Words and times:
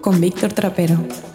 Con 0.00 0.20
Víctor 0.20 0.52
Trapero. 0.52 1.25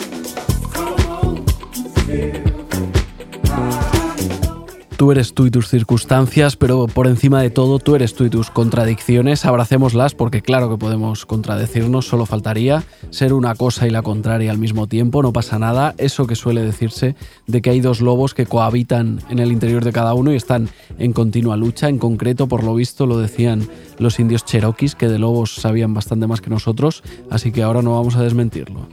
Tú 5.01 5.11
eres 5.11 5.33
tú 5.33 5.47
y 5.47 5.49
tus 5.49 5.67
circunstancias, 5.67 6.55
pero 6.55 6.85
por 6.85 7.07
encima 7.07 7.41
de 7.41 7.49
todo 7.49 7.79
tú 7.79 7.95
eres 7.95 8.13
tú 8.13 8.23
y 8.25 8.29
tus 8.29 8.51
contradicciones. 8.51 9.45
Abracémoslas 9.45 10.13
porque 10.13 10.43
claro 10.43 10.69
que 10.69 10.77
podemos 10.77 11.25
contradecirnos, 11.25 12.05
solo 12.05 12.27
faltaría 12.27 12.83
ser 13.09 13.33
una 13.33 13.55
cosa 13.55 13.87
y 13.87 13.89
la 13.89 14.03
contraria 14.03 14.51
al 14.51 14.59
mismo 14.59 14.85
tiempo, 14.85 15.23
no 15.23 15.33
pasa 15.33 15.57
nada. 15.57 15.95
Eso 15.97 16.27
que 16.27 16.35
suele 16.35 16.61
decirse 16.61 17.15
de 17.47 17.63
que 17.63 17.71
hay 17.71 17.79
dos 17.79 17.99
lobos 17.99 18.35
que 18.35 18.45
cohabitan 18.45 19.21
en 19.31 19.39
el 19.39 19.51
interior 19.51 19.83
de 19.83 19.91
cada 19.91 20.13
uno 20.13 20.33
y 20.33 20.35
están 20.35 20.69
en 20.99 21.13
continua 21.13 21.57
lucha. 21.57 21.89
En 21.89 21.97
concreto, 21.97 22.47
por 22.47 22.63
lo 22.63 22.75
visto, 22.75 23.07
lo 23.07 23.17
decían 23.17 23.67
los 23.97 24.19
indios 24.19 24.45
cherokees, 24.45 24.93
que 24.93 25.07
de 25.07 25.17
lobos 25.17 25.55
sabían 25.55 25.95
bastante 25.95 26.27
más 26.27 26.41
que 26.41 26.51
nosotros, 26.51 27.01
así 27.31 27.51
que 27.51 27.63
ahora 27.63 27.81
no 27.81 27.95
vamos 27.95 28.17
a 28.17 28.21
desmentirlo. 28.21 28.87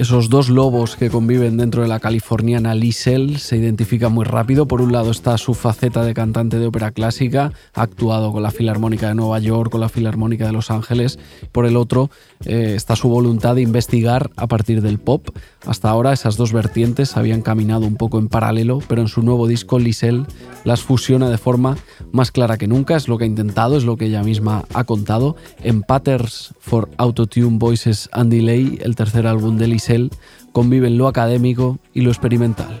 Esos 0.00 0.30
dos 0.30 0.48
lobos 0.48 0.96
que 0.96 1.10
conviven 1.10 1.58
dentro 1.58 1.82
de 1.82 1.88
la 1.88 2.00
californiana 2.00 2.74
Liesel 2.74 3.36
se 3.36 3.58
identifican 3.58 4.10
muy 4.10 4.24
rápido. 4.24 4.66
Por 4.66 4.80
un 4.80 4.92
lado 4.92 5.10
está 5.10 5.36
su 5.36 5.52
faceta 5.52 6.02
de 6.02 6.14
cantante 6.14 6.58
de 6.58 6.68
ópera 6.68 6.90
clásica, 6.90 7.52
ha 7.74 7.82
actuado 7.82 8.32
con 8.32 8.42
la 8.42 8.50
Filarmónica 8.50 9.08
de 9.08 9.14
Nueva 9.14 9.38
York, 9.40 9.70
con 9.70 9.82
la 9.82 9.90
Filarmónica 9.90 10.46
de 10.46 10.52
Los 10.52 10.70
Ángeles. 10.70 11.18
Por 11.52 11.66
el 11.66 11.76
otro 11.76 12.08
eh, 12.46 12.72
está 12.76 12.96
su 12.96 13.10
voluntad 13.10 13.56
de 13.56 13.60
investigar 13.60 14.30
a 14.36 14.46
partir 14.46 14.80
del 14.80 14.98
pop. 14.98 15.28
Hasta 15.66 15.90
ahora 15.90 16.14
esas 16.14 16.38
dos 16.38 16.54
vertientes 16.54 17.18
habían 17.18 17.42
caminado 17.42 17.86
un 17.86 17.96
poco 17.96 18.18
en 18.18 18.28
paralelo, 18.28 18.78
pero 18.88 19.02
en 19.02 19.08
su 19.08 19.20
nuevo 19.20 19.46
disco 19.46 19.78
Liesel 19.78 20.26
las 20.64 20.80
fusiona 20.80 21.28
de 21.28 21.36
forma 21.36 21.76
más 22.10 22.32
clara 22.32 22.56
que 22.56 22.68
nunca. 22.68 22.96
Es 22.96 23.06
lo 23.06 23.18
que 23.18 23.24
ha 23.24 23.26
intentado, 23.26 23.76
es 23.76 23.84
lo 23.84 23.98
que 23.98 24.06
ella 24.06 24.22
misma 24.22 24.64
ha 24.72 24.84
contado. 24.84 25.36
En 25.62 25.82
Patterns 25.82 26.54
for 26.58 26.88
Autotune 26.96 27.58
Voices 27.58 28.08
and 28.12 28.32
Delay, 28.32 28.78
el 28.80 28.96
tercer 28.96 29.26
álbum 29.26 29.58
de 29.58 29.66
Conviven 30.52 30.98
lo 30.98 31.08
académico 31.08 31.78
y 31.92 32.00
lo 32.02 32.10
experimental. 32.10 32.80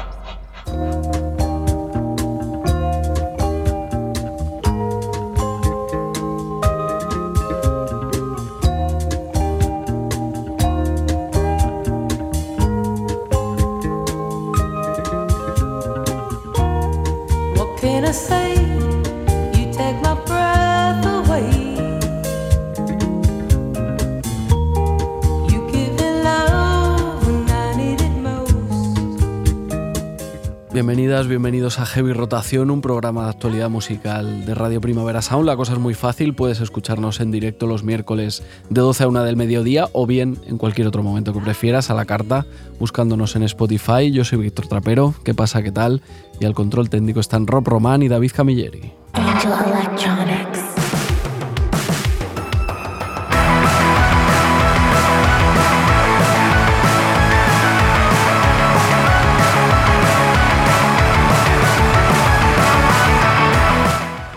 Bienvenidas, 30.81 31.27
bienvenidos 31.27 31.77
a 31.77 31.85
Heavy 31.85 32.11
Rotación, 32.11 32.71
un 32.71 32.81
programa 32.81 33.25
de 33.25 33.29
actualidad 33.29 33.69
musical 33.69 34.47
de 34.47 34.55
Radio 34.55 34.81
Primavera 34.81 35.21
Sound. 35.21 35.45
La 35.45 35.55
cosa 35.55 35.73
es 35.73 35.79
muy 35.79 35.93
fácil, 35.93 36.33
puedes 36.33 36.59
escucharnos 36.59 37.19
en 37.19 37.29
directo 37.29 37.67
los 37.67 37.83
miércoles 37.83 38.41
de 38.71 38.81
12 38.81 39.03
a 39.03 39.07
1 39.07 39.23
del 39.23 39.35
mediodía 39.35 39.89
o 39.93 40.07
bien 40.07 40.39
en 40.47 40.57
cualquier 40.57 40.87
otro 40.87 41.03
momento 41.03 41.33
que 41.33 41.39
prefieras 41.39 41.91
a 41.91 41.93
la 41.93 42.05
carta, 42.05 42.47
buscándonos 42.79 43.35
en 43.35 43.43
Spotify. 43.43 44.09
Yo 44.11 44.25
soy 44.25 44.39
Víctor 44.39 44.65
Trapero, 44.65 45.13
¿qué 45.23 45.35
pasa, 45.35 45.61
qué 45.61 45.71
tal? 45.71 46.01
Y 46.39 46.45
al 46.45 46.55
control 46.55 46.89
técnico 46.89 47.19
están 47.19 47.45
Rob 47.45 47.67
Román 47.67 48.01
y 48.01 48.07
David 48.07 48.31
Camilleri. 48.35 48.91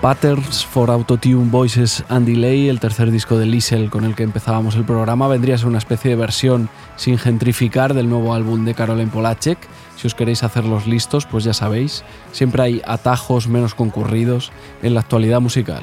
Patterns 0.05 0.67
for 0.67 0.91
Autotune 0.91 1.51
Voices 1.51 2.05
and 2.11 2.27
Delay, 2.27 2.69
el 2.69 2.79
tercer 2.79 3.11
disco 3.11 3.39
de 3.39 3.47
Liesel 3.47 3.89
con 3.89 4.05
el 4.05 4.15
que 4.15 4.23
empezábamos 4.23 4.75
el 4.75 4.85
programa, 4.85 5.29
vendría 5.29 5.55
a 5.55 5.59
ser 5.59 5.69
una 5.69 5.79
especie 5.79 6.11
de 6.11 6.17
versión 6.17 6.69
sin 6.97 7.17
gentrificar 7.17 7.95
del 7.95 8.11
nuevo 8.11 8.35
álbum 8.35 8.67
de 8.67 8.75
Caroline 8.75 9.11
Polacek. 9.11 9.57
Si 9.97 10.07
os 10.07 10.15
queréis 10.15 10.43
hacerlos 10.43 10.87
listos, 10.87 11.25
pues 11.25 11.45
ya 11.45 11.55
sabéis, 11.55 12.05
siempre 12.33 12.63
hay 12.63 12.83
atajos 12.85 13.49
menos 13.49 13.75
concurridos 13.75 14.53
en 14.83 14.93
la 14.93 15.01
actualidad 15.01 15.41
musical. 15.41 15.81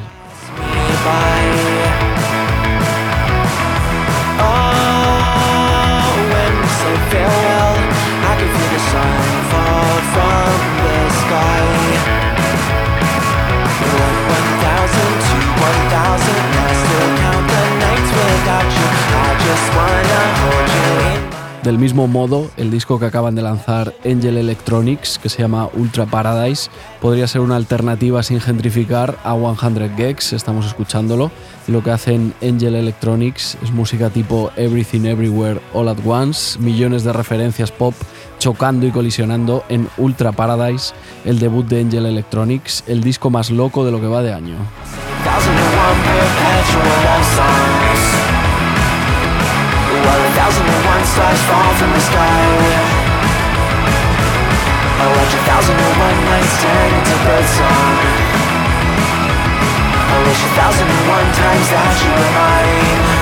Del 21.63 21.77
mismo 21.77 22.07
modo, 22.07 22.49
el 22.57 22.71
disco 22.71 22.97
que 22.97 23.05
acaban 23.05 23.35
de 23.35 23.43
lanzar 23.43 23.93
Angel 24.03 24.37
Electronics, 24.37 25.19
que 25.19 25.29
se 25.29 25.43
llama 25.43 25.69
Ultra 25.75 26.07
Paradise, 26.07 26.71
podría 26.99 27.27
ser 27.27 27.41
una 27.41 27.55
alternativa 27.55 28.23
sin 28.23 28.39
gentrificar 28.39 29.19
a 29.23 29.35
100 29.35 29.95
Gex, 29.95 30.33
estamos 30.33 30.65
escuchándolo. 30.65 31.29
Lo 31.67 31.83
que 31.83 31.91
hacen 31.91 32.33
Angel 32.41 32.73
Electronics 32.73 33.59
es 33.61 33.71
música 33.71 34.09
tipo 34.09 34.51
Everything 34.55 35.05
Everywhere 35.05 35.61
All 35.75 35.87
at 35.89 35.99
Once, 36.03 36.57
millones 36.57 37.03
de 37.03 37.13
referencias 37.13 37.71
pop 37.71 37.93
chocando 38.39 38.87
y 38.87 38.91
colisionando 38.91 39.63
en 39.69 39.87
Ultra 39.97 40.31
Paradise, 40.31 40.95
el 41.25 41.37
debut 41.37 41.67
de 41.67 41.81
Angel 41.81 42.07
Electronics, 42.07 42.83
el 42.87 43.01
disco 43.03 43.29
más 43.29 43.51
loco 43.51 43.85
de 43.85 43.91
lo 43.91 44.01
que 44.01 44.07
va 44.07 44.23
de 44.23 44.33
año. 44.33 44.55
While 50.05 50.21
a 50.25 50.31
thousand 50.39 50.65
and 50.65 50.83
one 50.85 51.05
stars 51.05 51.41
fall 51.49 51.71
from 51.79 51.91
the 51.93 52.01
sky. 52.01 53.01
I 55.01 55.07
watch 55.17 55.33
a 55.33 55.41
thousand 55.49 55.77
and 55.81 55.95
one 55.97 56.19
nights 56.29 56.61
turn 56.61 56.89
into 56.93 57.15
birdsong 57.25 57.97
I 60.13 60.17
wish 60.27 60.41
a 60.45 60.51
thousand 60.61 60.87
and 60.93 61.03
one 61.09 61.29
times 61.33 61.67
that 61.73 61.93
you 62.05 62.11
were 62.13 62.31
mine 62.37 63.20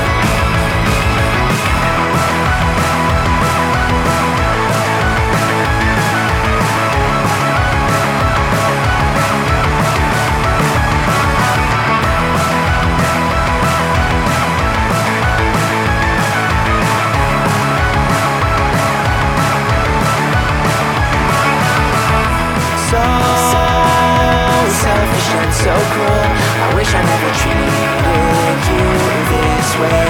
wish 26.89 26.97
I 26.97 27.03
never 27.05 27.29
treated 27.37 27.69
you 28.65 28.87
this 29.29 29.69
way. 29.77 30.09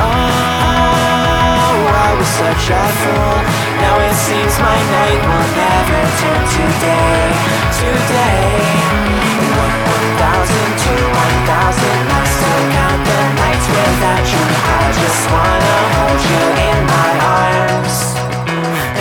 Oh, 0.00 0.16
I 1.84 2.10
was 2.16 2.30
such 2.40 2.72
a 2.72 2.84
fool. 3.00 3.36
Now 3.84 4.00
it 4.00 4.16
seems 4.16 4.54
my 4.64 4.80
night 4.96 5.20
will 5.28 5.48
never 5.60 6.00
turn 6.20 6.42
to 6.56 6.64
day 6.80 7.28
Today 7.76 8.56
One, 9.60 9.76
one 9.92 10.08
thousand, 10.16 10.68
two, 10.80 11.02
one 11.12 11.38
thousand 11.44 12.00
I 12.08 12.22
still 12.24 12.62
count 12.72 13.00
the 13.04 13.20
nights 13.36 13.66
without 13.68 14.24
you. 14.32 14.44
I 14.72 14.84
just 14.96 15.22
wanna 15.28 15.76
hold 15.92 16.20
you 16.24 16.42
in 16.64 16.78
my 16.88 17.05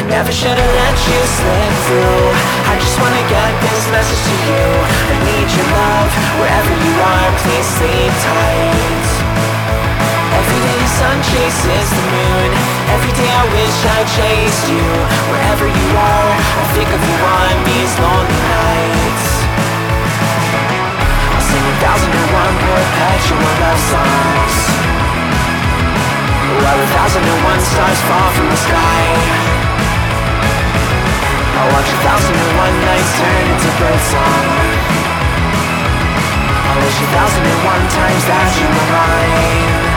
never 0.09 0.31
should've 0.31 0.57
let 0.59 0.97
you 1.09 1.19
slip 1.25 1.73
through. 1.89 2.25
I 2.69 2.73
just 2.77 2.97
wanna 3.01 3.23
get 3.25 3.51
this 3.61 3.83
message 3.89 4.21
to 4.21 4.35
you. 4.45 4.65
I 4.85 5.15
need 5.25 5.47
your 5.49 5.69
love 5.73 6.09
wherever 6.37 6.71
you 6.73 6.93
are, 7.01 7.29
please 7.41 7.67
sleep 7.79 8.13
tight. 8.21 9.05
Every 10.35 10.59
day 10.61 10.77
the 10.77 10.91
sun 10.99 11.17
chases 11.31 11.87
the 11.89 12.05
moon. 12.11 12.49
Every 12.93 13.13
day 13.17 13.29
I 13.29 13.43
wish 13.49 13.77
I 13.97 13.99
chased 14.19 14.65
you. 14.69 14.85
Wherever 15.31 15.65
you 15.65 15.87
are, 15.97 16.31
I 16.37 16.63
think 16.77 16.89
of 16.93 17.01
you 17.01 17.17
on 17.25 17.53
these 17.65 17.91
lonely 17.97 18.41
nights. 18.45 19.27
I'll 21.33 21.45
sing 21.49 21.65
a 21.65 21.75
thousand 21.81 22.13
and 22.13 22.29
one 22.29 22.55
perpetual 22.61 23.51
love 23.63 23.81
songs. 23.89 24.55
While 26.61 26.79
a 26.83 26.89
thousand 26.93 27.23
and 27.25 27.41
one 27.41 27.61
stars 27.61 28.01
fall 28.05 28.29
from 28.37 28.47
the 28.53 28.59
sky 28.69 29.64
I 31.55 31.63
watch 31.71 31.87
a 31.87 31.97
thousand 32.03 32.35
and 32.35 32.53
one 32.59 32.75
nights 32.83 33.11
turn 33.15 33.43
into 33.47 33.69
birdsong 33.79 34.45
I 36.67 36.73
wish 36.83 36.99
a 36.99 37.07
thousand 37.15 37.45
and 37.47 37.61
one 37.63 37.85
times 37.95 38.23
that 38.27 38.49
you 38.59 38.67
were 38.67 38.89
mine. 38.91 39.95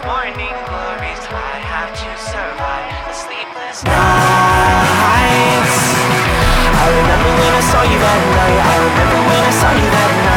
Morning 0.00 0.56
glories. 0.64 1.20
I 1.28 1.60
have 1.60 1.92
to 1.92 2.10
survive 2.16 2.88
the 3.04 3.12
sleepless 3.12 3.84
nights. 3.84 3.92
I 6.72 6.88
remember 6.88 7.30
when 7.36 7.52
I 7.52 7.62
saw 7.68 7.82
you 7.84 7.98
that 8.00 8.20
night. 8.32 8.58
I 8.64 8.76
remember 8.80 9.18
when 9.28 9.40
I 9.44 9.52
saw 9.60 9.70
you 9.76 9.88
that 9.92 10.10
night 10.24 10.29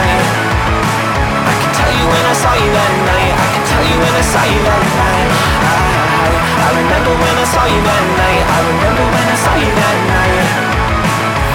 I 2.34 2.36
saw 2.36 2.50
you 2.58 2.66
that 2.66 2.94
night. 3.06 3.30
I 3.30 3.46
can 3.54 3.62
tell 3.70 3.86
you 3.86 3.94
when 3.94 4.10
I 4.10 4.24
saw 4.26 4.42
you 4.42 4.58
that 4.66 4.84
night. 4.98 5.30
I, 5.70 5.78
I, 6.18 6.30
I 6.34 6.70
remember 6.82 7.14
when 7.14 7.36
I 7.38 7.46
saw 7.46 7.62
you 7.70 7.78
that 7.78 8.06
night. 8.18 8.42
I 8.42 8.60
remember 8.74 9.06
when 9.06 9.28
I 9.30 9.38
saw 9.38 9.54
you 9.54 9.70
that 9.70 9.98
night. 10.10 10.42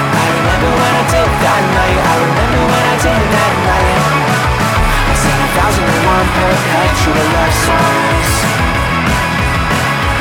I 0.07 0.27
remember 0.39 0.71
when 0.71 0.93
I 0.95 1.05
did 1.11 1.31
that 1.35 1.63
night. 1.75 1.99
I 1.99 2.15
remember 2.23 2.61
when 2.63 2.85
I 2.95 2.97
did 3.03 3.23
that 3.27 3.55
night. 3.67 3.99
I 5.03 5.15
sang 5.19 5.41
a 5.43 5.51
thousand 5.59 5.83
and 5.83 6.03
one 6.15 6.29
perpetual 6.39 7.27
love 7.27 7.55
songs. 7.59 8.31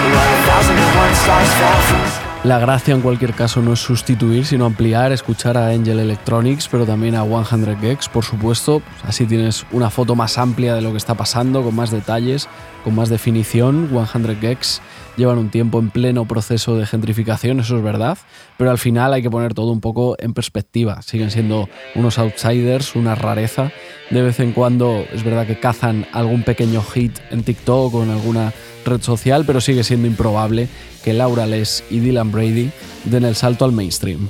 While 0.09 0.25
a 0.25 0.39
thousand 0.41 0.77
and 0.81 0.91
one 0.97 1.13
stars 1.21 1.51
fell 1.53 1.81
from 1.85 2.26
La 2.43 2.59
gracia 2.59 2.93
en 2.93 3.01
cualquier 3.01 3.33
caso 3.33 3.61
no 3.61 3.73
es 3.73 3.79
sustituir, 3.79 4.45
sino 4.45 4.65
ampliar, 4.65 5.11
escuchar 5.11 5.57
a 5.57 5.69
Angel 5.69 5.99
Electronics, 5.99 6.67
pero 6.69 6.85
también 6.85 7.15
a 7.15 7.23
100 7.23 7.77
Gex, 7.81 8.07
por 8.07 8.23
supuesto. 8.23 8.81
Así 9.03 9.25
tienes 9.25 9.65
una 9.71 9.89
foto 9.89 10.15
más 10.15 10.37
amplia 10.37 10.75
de 10.75 10.81
lo 10.81 10.91
que 10.91 10.97
está 10.97 11.15
pasando, 11.15 11.63
con 11.63 11.75
más 11.75 11.91
detalles, 11.91 12.47
con 12.83 12.95
más 12.95 13.09
definición. 13.09 13.89
100 13.89 14.39
Gex 14.39 14.81
llevan 15.17 15.37
un 15.39 15.49
tiempo 15.49 15.79
en 15.79 15.89
pleno 15.89 16.25
proceso 16.25 16.77
de 16.77 16.85
gentrificación, 16.85 17.59
eso 17.59 17.75
es 17.75 17.83
verdad, 17.83 18.17
pero 18.57 18.71
al 18.71 18.77
final 18.77 19.13
hay 19.13 19.21
que 19.21 19.29
poner 19.29 19.53
todo 19.53 19.71
un 19.71 19.81
poco 19.81 20.15
en 20.19 20.33
perspectiva. 20.33 21.01
Siguen 21.01 21.31
siendo 21.31 21.67
unos 21.95 22.17
outsiders, 22.19 22.95
una 22.95 23.15
rareza. 23.15 23.71
De 24.09 24.21
vez 24.21 24.39
en 24.39 24.53
cuando 24.53 25.05
es 25.11 25.23
verdad 25.23 25.45
que 25.45 25.59
cazan 25.59 26.05
algún 26.13 26.43
pequeño 26.43 26.81
hit 26.81 27.17
en 27.31 27.43
TikTok 27.43 27.93
o 27.93 28.03
en 28.03 28.11
alguna 28.11 28.53
red 28.85 29.01
social, 29.01 29.43
pero 29.45 29.59
sigue 29.59 29.83
siendo 29.83 30.07
improbable 30.07 30.69
que 31.03 31.13
Laura 31.13 31.45
Les 31.45 31.83
y 31.89 31.99
Dylan 31.99 32.31
Brady 32.31 32.71
den 33.05 33.25
el 33.25 33.35
salto 33.35 33.65
al 33.65 33.71
mainstream. 33.71 34.29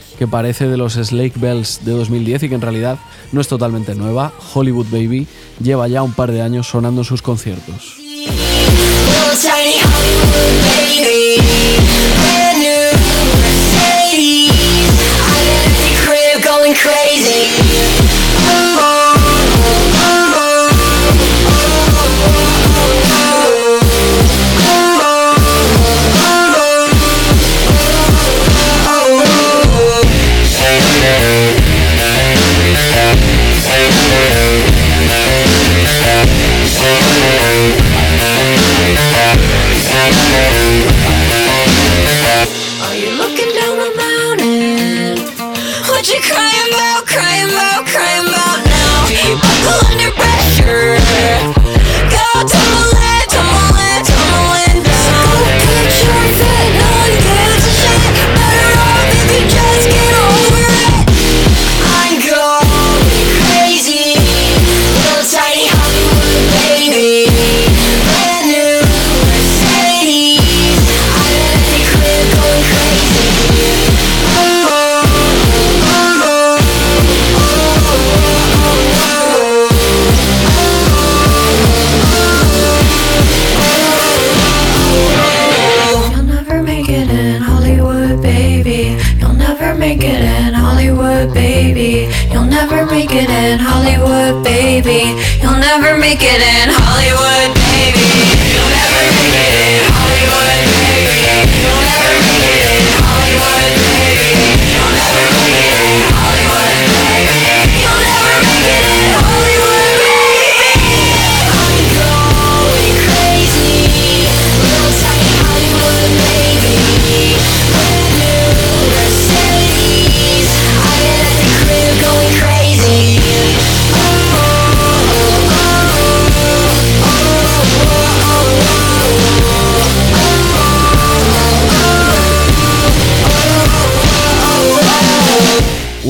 que 0.21 0.27
parece 0.27 0.67
de 0.67 0.77
los 0.77 0.93
Slake 0.93 1.39
Bells 1.39 1.83
de 1.83 1.93
2010 1.93 2.43
y 2.43 2.49
que 2.49 2.53
en 2.53 2.61
realidad 2.61 2.99
no 3.31 3.41
es 3.41 3.47
totalmente 3.47 3.95
nueva. 3.95 4.31
Hollywood 4.53 4.85
Baby 4.91 5.25
lleva 5.59 5.87
ya 5.87 6.03
un 6.03 6.13
par 6.13 6.31
de 6.31 6.43
años 6.43 6.67
sonando 6.67 7.01
en 7.01 7.05
sus 7.05 7.23
conciertos. 7.23 7.97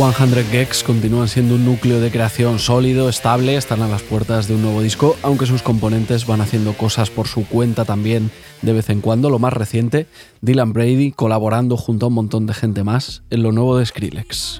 Gex 0.01 0.83
continúan 0.83 1.27
siendo 1.27 1.53
un 1.53 1.63
núcleo 1.63 1.99
de 1.99 2.09
creación 2.09 2.57
sólido, 2.57 3.07
estable, 3.07 3.55
están 3.55 3.83
a 3.83 3.87
las 3.87 4.01
puertas 4.01 4.47
de 4.47 4.55
un 4.55 4.63
nuevo 4.63 4.81
disco, 4.81 5.15
aunque 5.21 5.45
sus 5.45 5.61
componentes 5.61 6.25
van 6.25 6.41
haciendo 6.41 6.73
cosas 6.73 7.11
por 7.11 7.27
su 7.27 7.47
cuenta 7.47 7.85
también 7.85 8.31
de 8.63 8.73
vez 8.73 8.89
en 8.89 8.99
cuando. 8.99 9.29
Lo 9.29 9.37
más 9.37 9.53
reciente, 9.53 10.07
Dylan 10.41 10.73
Brady 10.73 11.11
colaborando 11.11 11.77
junto 11.77 12.07
a 12.07 12.09
un 12.09 12.15
montón 12.15 12.47
de 12.47 12.55
gente 12.55 12.83
más 12.83 13.21
en 13.29 13.43
lo 13.43 13.51
nuevo 13.51 13.77
de 13.77 13.85
Skrillex. 13.85 14.59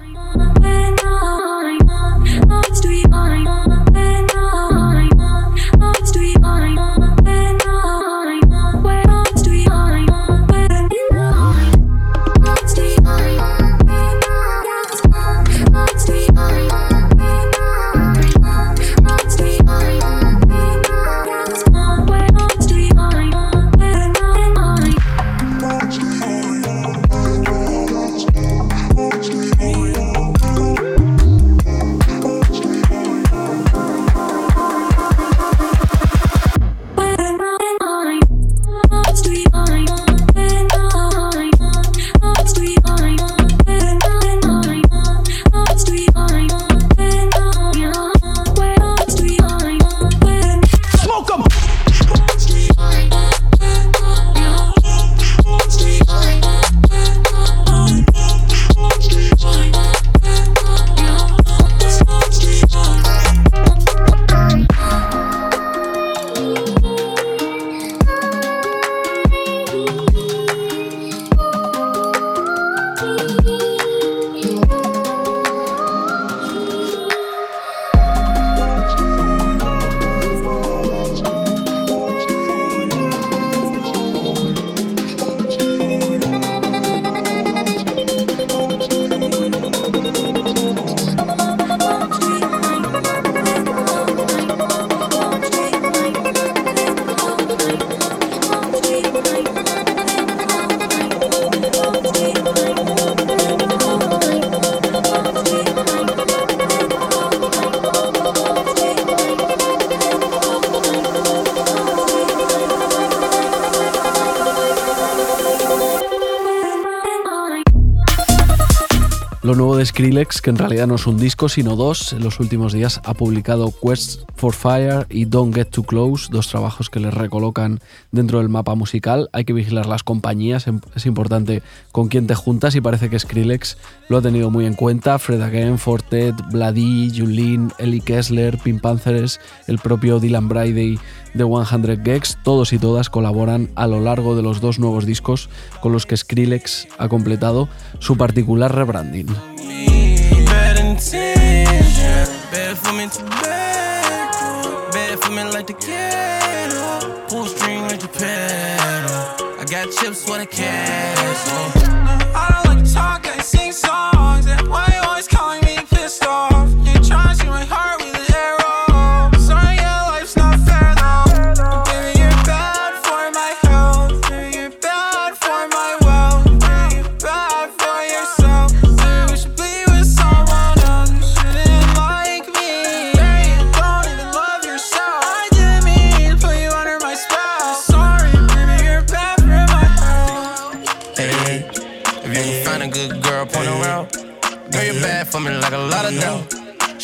Skrillex, 120.02 120.42
que 120.42 120.50
en 120.50 120.58
realidad 120.58 120.88
no 120.88 120.96
es 120.96 121.06
un 121.06 121.16
disco, 121.16 121.48
sino 121.48 121.76
dos. 121.76 122.12
En 122.12 122.24
los 122.24 122.40
últimos 122.40 122.72
días 122.72 123.00
ha 123.04 123.14
publicado 123.14 123.70
Quest 123.70 124.22
for 124.34 124.52
Fire 124.52 125.06
y 125.08 125.26
Don't 125.26 125.54
Get 125.54 125.68
Too 125.68 125.84
Close, 125.84 126.26
dos 126.28 126.48
trabajos 126.48 126.90
que 126.90 126.98
le 126.98 127.12
recolocan 127.12 127.78
dentro 128.10 128.40
del 128.40 128.48
mapa 128.48 128.74
musical. 128.74 129.30
Hay 129.32 129.44
que 129.44 129.52
vigilar 129.52 129.86
las 129.86 130.02
compañías, 130.02 130.66
em, 130.66 130.80
es 130.96 131.06
importante 131.06 131.62
con 131.92 132.08
quién 132.08 132.26
te 132.26 132.34
juntas 132.34 132.74
y 132.74 132.80
parece 132.80 133.10
que 133.10 133.18
Skrillex 133.20 133.78
lo 134.08 134.16
ha 134.18 134.22
tenido 134.22 134.50
muy 134.50 134.66
en 134.66 134.74
cuenta. 134.74 135.20
Fred 135.20 135.40
Again, 135.40 135.78
Fortet, 135.78 136.34
Blady, 136.50 137.12
Julien, 137.16 137.72
Ellie 137.78 138.00
Kessler, 138.00 138.58
Pink 138.58 138.80
Panthers, 138.80 139.38
el 139.68 139.78
propio 139.78 140.18
Dylan 140.18 140.48
Brady 140.48 140.98
de 141.32 141.44
100 141.44 142.02
Gex, 142.04 142.38
todos 142.42 142.72
y 142.72 142.80
todas 142.80 143.08
colaboran 143.08 143.70
a 143.76 143.86
lo 143.86 144.00
largo 144.00 144.34
de 144.34 144.42
los 144.42 144.60
dos 144.60 144.80
nuevos 144.80 145.06
discos 145.06 145.48
con 145.80 145.92
los 145.92 146.06
que 146.06 146.16
Skrillex 146.16 146.88
ha 146.98 147.08
completado 147.08 147.68
su 148.00 148.16
particular 148.16 148.74
rebranding. 148.74 149.28
me. 149.72 150.44
Bad 150.46 150.78
intention. 150.78 152.26
Bad 152.50 152.78
for 152.78 152.92
me 152.92 153.08
tobacco. 153.08 154.90
Bad 154.92 155.18
for 155.22 155.30
me 155.30 155.44
like 155.44 155.66
the 155.66 155.74
kettle. 155.74 157.10
Pull 157.28 157.46
string 157.46 157.82
like 157.82 158.00
the 158.00 158.08
pedal. 158.08 159.58
I 159.60 159.64
got 159.64 159.90
chips 159.92 160.24
for 160.24 160.38
the 160.38 160.46
cash. 160.46 161.76
Oh. 161.76 161.81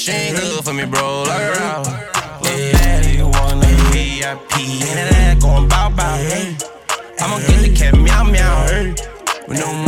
She 0.08 0.14
ain't 0.14 0.36
good 0.38 0.64
for 0.64 0.72
me, 0.72 0.86
bro, 0.86 1.24
like 1.24 1.38
her 1.38 1.60
out. 1.60 1.86
Yeah, 2.42 3.02
you 3.08 3.28
wanna 3.28 3.66
VIP, 3.92 4.54
and 4.88 5.12
that 5.12 5.38
going 5.38 5.68
bow 5.68 5.90
bow. 5.90 6.16
I'ma 7.20 7.38
get 7.40 7.60
the 7.60 7.74
cat 7.76 7.94
meow 7.94 8.24
meow. 8.24 8.94
With 9.46 9.58
no 9.60 9.87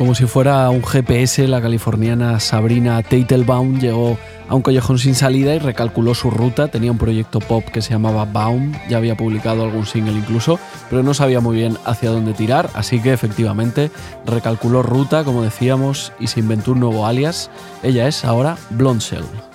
Como 0.00 0.14
si 0.14 0.24
fuera 0.24 0.70
un 0.70 0.82
GPS, 0.82 1.46
la 1.46 1.60
californiana 1.60 2.40
Sabrina 2.40 3.02
Teitelbaum 3.02 3.80
llegó 3.80 4.16
a 4.48 4.54
un 4.54 4.62
callejón 4.62 4.98
sin 4.98 5.14
salida 5.14 5.54
y 5.54 5.58
recalculó 5.58 6.14
su 6.14 6.30
ruta. 6.30 6.68
Tenía 6.68 6.90
un 6.90 6.96
proyecto 6.96 7.38
pop 7.38 7.66
que 7.66 7.82
se 7.82 7.90
llamaba 7.90 8.24
Baum, 8.24 8.72
ya 8.88 8.96
había 8.96 9.14
publicado 9.14 9.62
algún 9.62 9.84
single 9.84 10.14
incluso, 10.14 10.58
pero 10.88 11.02
no 11.02 11.12
sabía 11.12 11.40
muy 11.40 11.54
bien 11.54 11.76
hacia 11.84 12.08
dónde 12.08 12.32
tirar, 12.32 12.70
así 12.72 13.02
que 13.02 13.12
efectivamente 13.12 13.90
recalculó 14.24 14.82
ruta, 14.82 15.22
como 15.22 15.42
decíamos, 15.42 16.14
y 16.18 16.28
se 16.28 16.40
inventó 16.40 16.72
un 16.72 16.80
nuevo 16.80 17.06
alias. 17.06 17.50
Ella 17.82 18.08
es 18.08 18.24
ahora 18.24 18.56
Blonde 18.70 19.04
Shell. 19.04 19.49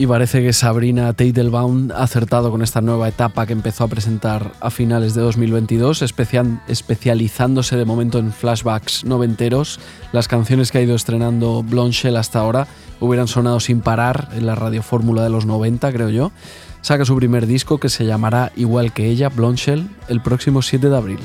Y 0.00 0.06
parece 0.06 0.40
que 0.42 0.54
Sabrina 0.54 1.12
Teitelbaum 1.12 1.90
ha 1.92 2.04
acertado 2.04 2.50
con 2.50 2.62
esta 2.62 2.80
nueva 2.80 3.06
etapa 3.06 3.44
que 3.44 3.52
empezó 3.52 3.84
a 3.84 3.88
presentar 3.88 4.52
a 4.58 4.70
finales 4.70 5.12
de 5.12 5.20
2022, 5.20 6.00
especial- 6.00 6.62
especializándose 6.68 7.76
de 7.76 7.84
momento 7.84 8.18
en 8.18 8.32
flashbacks 8.32 9.04
noventeros. 9.04 9.78
Las 10.12 10.26
canciones 10.26 10.72
que 10.72 10.78
ha 10.78 10.80
ido 10.80 10.94
estrenando 10.94 11.62
Blonde 11.62 11.92
Shell 11.92 12.16
hasta 12.16 12.38
ahora 12.38 12.66
hubieran 12.98 13.28
sonado 13.28 13.60
sin 13.60 13.82
parar 13.82 14.30
en 14.32 14.46
la 14.46 14.54
radiofórmula 14.54 15.22
de 15.22 15.28
los 15.28 15.44
90, 15.44 15.92
creo 15.92 16.08
yo. 16.08 16.32
Saca 16.80 17.04
su 17.04 17.14
primer 17.16 17.46
disco 17.46 17.76
que 17.76 17.90
se 17.90 18.06
llamará 18.06 18.52
igual 18.56 18.94
que 18.94 19.10
ella, 19.10 19.28
Blonde 19.28 19.58
Shell, 19.60 19.86
el 20.08 20.22
próximo 20.22 20.62
7 20.62 20.88
de 20.88 20.96
abril. 20.96 21.18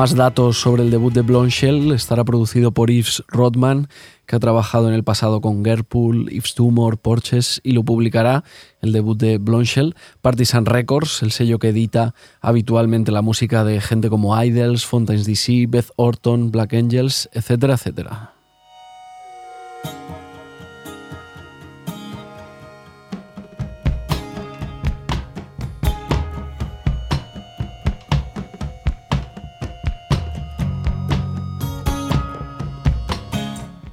Más 0.00 0.14
datos 0.14 0.58
sobre 0.58 0.82
el 0.82 0.90
debut 0.90 1.12
de 1.12 1.20
Blonshell 1.20 1.92
estará 1.92 2.24
producido 2.24 2.72
por 2.72 2.90
Yves 2.90 3.22
Rodman, 3.28 3.86
que 4.24 4.34
ha 4.34 4.38
trabajado 4.38 4.88
en 4.88 4.94
el 4.94 5.04
pasado 5.04 5.42
con 5.42 5.62
Gerpool, 5.62 6.30
Yves 6.30 6.54
Tumor, 6.54 6.96
Porches 6.96 7.60
y 7.62 7.72
lo 7.72 7.84
publicará 7.84 8.42
el 8.80 8.92
debut 8.92 9.18
de 9.18 9.36
Blonshell, 9.36 9.94
Partisan 10.22 10.64
Records, 10.64 11.20
el 11.22 11.32
sello 11.32 11.58
que 11.58 11.68
edita 11.68 12.14
habitualmente 12.40 13.12
la 13.12 13.20
música 13.20 13.62
de 13.62 13.78
gente 13.82 14.08
como 14.08 14.42
Idols, 14.42 14.86
Fontaines 14.86 15.26
DC, 15.26 15.66
Beth 15.68 15.90
Orton, 15.96 16.50
Black 16.50 16.72
Angels, 16.72 17.28
etcétera, 17.34 17.74
etcétera. 17.74 18.39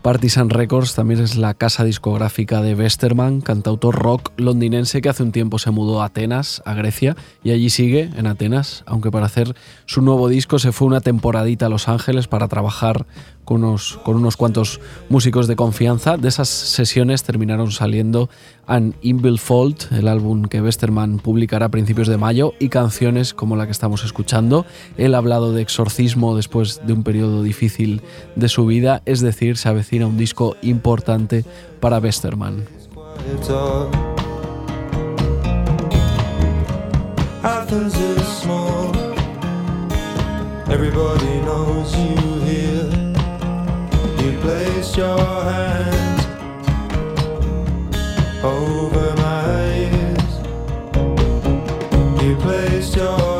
Partisan 0.07 0.49
Records 0.49 0.95
también 0.95 1.19
es 1.19 1.35
la 1.35 1.53
casa 1.53 1.83
discográfica 1.83 2.61
de 2.61 2.75
Westerman, 2.75 3.41
cantautor 3.41 3.93
rock 3.93 4.31
londinense 4.37 5.01
que 5.01 5.09
hace 5.09 5.21
un 5.21 5.33
tiempo 5.33 5.59
se 5.59 5.69
mudó 5.69 6.01
a 6.01 6.05
Atenas, 6.05 6.61
a 6.63 6.75
Grecia, 6.75 7.17
y 7.43 7.51
allí 7.51 7.69
sigue 7.69 8.09
en 8.15 8.25
Atenas, 8.25 8.85
aunque 8.85 9.11
para 9.11 9.25
hacer 9.25 9.53
su 9.85 10.01
nuevo 10.01 10.29
disco 10.29 10.59
se 10.59 10.71
fue 10.71 10.87
una 10.87 11.01
temporadita 11.01 11.65
a 11.65 11.69
Los 11.69 11.89
Ángeles 11.89 12.29
para 12.29 12.47
trabajar 12.47 13.05
con 13.43 13.65
unos, 13.65 13.99
con 14.03 14.15
unos 14.15 14.37
cuantos 14.37 14.79
músicos 15.09 15.45
de 15.47 15.57
confianza. 15.57 16.15
De 16.15 16.29
esas 16.29 16.47
sesiones 16.47 17.23
terminaron 17.23 17.71
saliendo 17.71 18.29
An 18.67 18.95
Inbuilt 19.01 19.39
Fault, 19.39 19.91
el 19.91 20.07
álbum 20.07 20.43
que 20.43 20.61
Westerman 20.61 21.19
publicará 21.19 21.67
a 21.67 21.69
principios 21.69 22.07
de 22.07 22.17
mayo, 22.17 22.53
y 22.59 22.69
canciones 22.69 23.33
como 23.33 23.55
la 23.55 23.65
que 23.65 23.71
estamos 23.71 24.03
escuchando. 24.03 24.65
Él 24.97 25.15
ha 25.15 25.19
hablado 25.19 25.53
de 25.53 25.61
exorcismo 25.61 26.35
después 26.35 26.81
de 26.85 26.93
un 26.93 27.03
periodo 27.03 27.43
difícil 27.43 28.01
de 28.35 28.49
su 28.49 28.65
vida, 28.65 29.01
es 29.05 29.21
decir, 29.21 29.57
se 29.57 29.69
avecina 29.69 30.05
un 30.05 30.17
disco 30.17 30.57
importante 30.61 31.45
para 31.79 31.99
Westerman. 31.99 32.65
Everybody 40.69 41.39
knows 41.45 41.95
you 41.95 42.41
here. 42.41 42.91
You 44.21 44.37
placed 44.41 44.97
your 44.97 45.17
hand 45.17 46.06
over 48.47 49.15
my 49.17 49.43
ears. 49.75 50.33
You 52.23 52.35
placed 52.37 52.95
your 52.95 53.36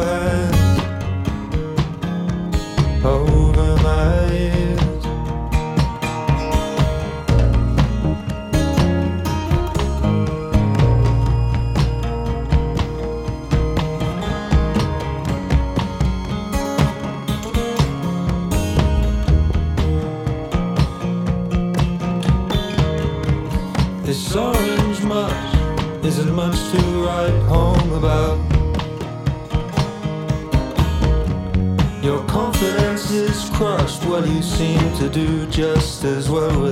just 35.57 36.03
as 36.03 36.29
well 36.29 36.66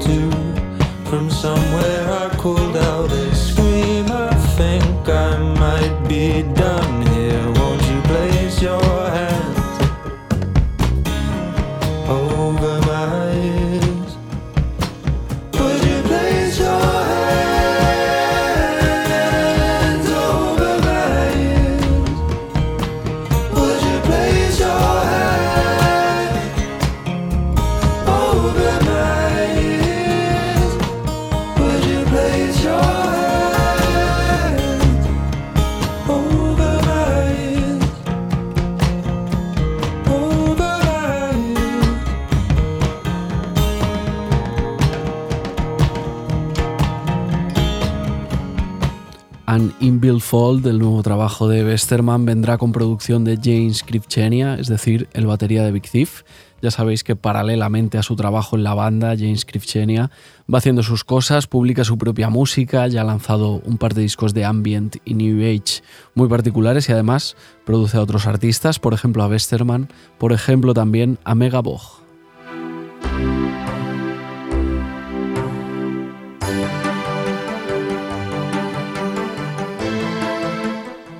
to 0.00 0.30
from 1.08 1.30
somewhere 1.30 2.10
I 2.10 2.28
could. 2.36 2.69
Inbuilt 50.30 50.62
Fold, 50.62 50.66
el 50.68 50.78
nuevo 50.78 51.02
trabajo 51.02 51.48
de 51.48 51.64
Westerman, 51.64 52.24
vendrá 52.24 52.56
con 52.56 52.70
producción 52.70 53.24
de 53.24 53.36
James 53.42 53.82
Krivchenia, 53.82 54.54
es 54.54 54.68
decir, 54.68 55.08
el 55.12 55.26
batería 55.26 55.64
de 55.64 55.72
Big 55.72 55.90
Thief. 55.90 56.22
Ya 56.62 56.70
sabéis 56.70 57.02
que 57.02 57.16
paralelamente 57.16 57.98
a 57.98 58.04
su 58.04 58.14
trabajo 58.14 58.54
en 58.54 58.62
la 58.62 58.74
banda, 58.74 59.16
James 59.18 59.44
Krivchenia 59.44 60.12
va 60.52 60.58
haciendo 60.58 60.84
sus 60.84 61.02
cosas, 61.02 61.48
publica 61.48 61.82
su 61.82 61.98
propia 61.98 62.30
música, 62.30 62.86
ya 62.86 63.00
ha 63.00 63.04
lanzado 63.04 63.60
un 63.64 63.76
par 63.76 63.94
de 63.94 64.02
discos 64.02 64.32
de 64.32 64.44
ambient 64.44 64.98
y 65.04 65.14
new 65.14 65.38
age 65.38 65.82
muy 66.14 66.28
particulares 66.28 66.88
y 66.88 66.92
además 66.92 67.36
produce 67.64 67.96
a 67.96 68.02
otros 68.02 68.28
artistas, 68.28 68.78
por 68.78 68.94
ejemplo 68.94 69.24
a 69.24 69.26
Westerman, 69.26 69.88
por 70.18 70.32
ejemplo 70.32 70.74
también 70.74 71.18
a 71.24 71.34
Megabog. 71.34 71.99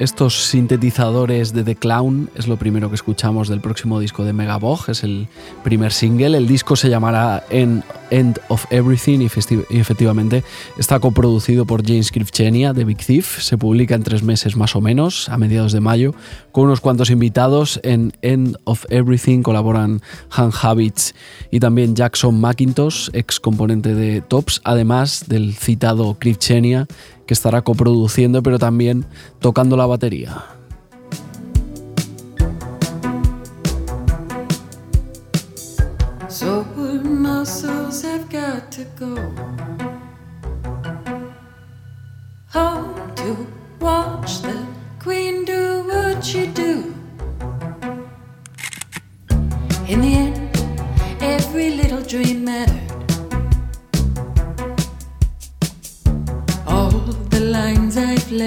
Estos 0.01 0.45
sintetizadores 0.45 1.53
de 1.53 1.63
The 1.63 1.77
Clown 1.77 2.31
es 2.35 2.49
lo 2.49 2.57
primero 2.57 2.89
que 2.89 2.95
escuchamos 2.95 3.49
del 3.49 3.61
próximo 3.61 4.01
disco 4.01 4.25
de 4.25 4.33
Megabog, 4.33 4.89
es 4.89 5.05
el 5.05 5.29
primer 5.63 5.93
single. 5.93 6.39
El 6.39 6.49
disco 6.49 6.75
se 6.75 6.89
llamará 6.89 7.45
End, 7.51 7.85
End 8.09 8.41
of 8.49 8.65
Everything 8.71 9.21
y, 9.21 9.27
efectivamente 9.79 10.43
está 10.79 11.01
coproducido 11.01 11.67
por 11.67 11.87
James 11.87 12.11
Krivchenia 12.13 12.73
de 12.73 12.85
Big 12.85 12.97
Thief. 12.97 13.43
Se 13.43 13.59
publica 13.59 13.95
en 13.95 14.03
tres 14.03 14.23
meses 14.23 14.57
más 14.57 14.75
o 14.75 14.81
menos, 14.81 15.29
a 15.29 15.37
mediados 15.37 15.73
de 15.73 15.81
mayo, 15.81 16.15
con 16.51 16.65
unos 16.65 16.81
cuantos 16.81 17.11
invitados. 17.11 17.79
En 17.83 18.15
End 18.23 18.57
of 18.65 18.87
Everything 18.89 19.43
colaboran 19.43 20.01
Han 20.31 20.51
Habits 20.63 21.15
y 21.51 21.61
también 21.61 21.95
Jackson 21.95 22.41
McIntosh, 22.41 23.11
ex 23.13 23.39
componente 23.39 23.95
de 23.95 24.23
Tops, 24.23 24.63
además 24.65 25.27
del 25.29 25.55
citado 25.55 26.17
Krivchenia 26.19 26.89
que 27.31 27.35
estará 27.35 27.63
coproduciendo 27.63 28.43
pero 28.43 28.59
también 28.59 29.07
tocando 29.39 29.77
la 29.77 29.87
batería. 29.87 30.47
So 36.29 36.65
muscles 37.05 38.03
have 38.03 38.29
got 38.29 38.73
to 38.73 38.85
go 38.99 39.15
home 42.53 42.97
to 43.15 43.47
watch 43.79 44.43
the 44.43 44.67
queen 44.99 45.45
do 45.45 45.87
what 45.87 46.25
she 46.25 46.49
do. 46.49 46.93
In 49.87 50.01
the 50.01 50.15
end, 50.17 50.59
every 51.21 51.77
little 51.77 52.03
dream 52.03 52.45
mattered. 52.45 52.80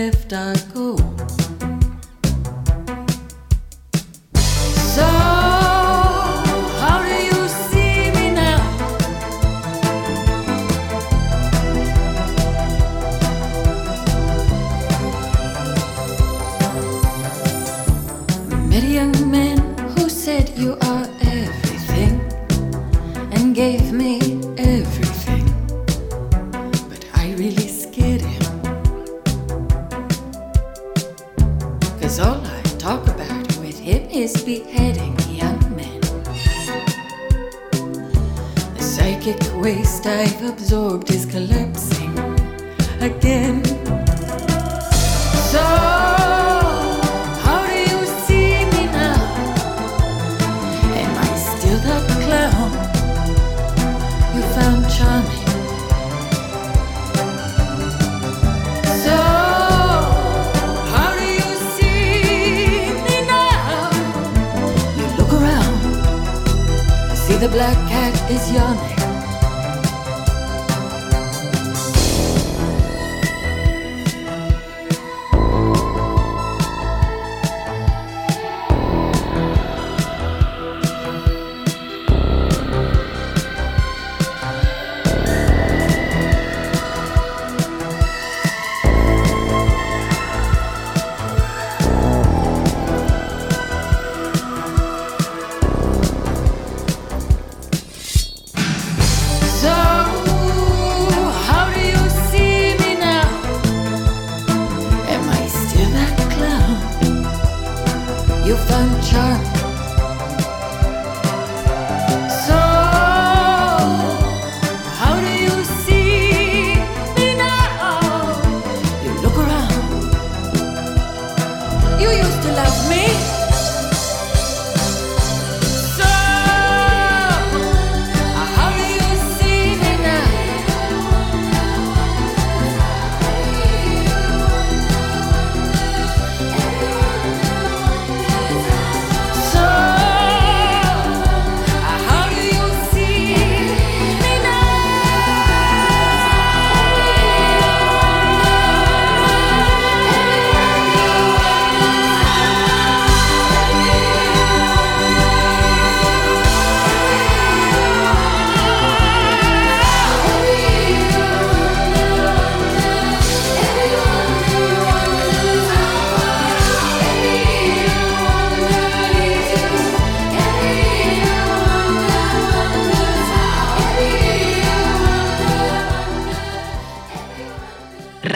left 0.03 0.33
I 0.33 0.53
go. 0.73 1.12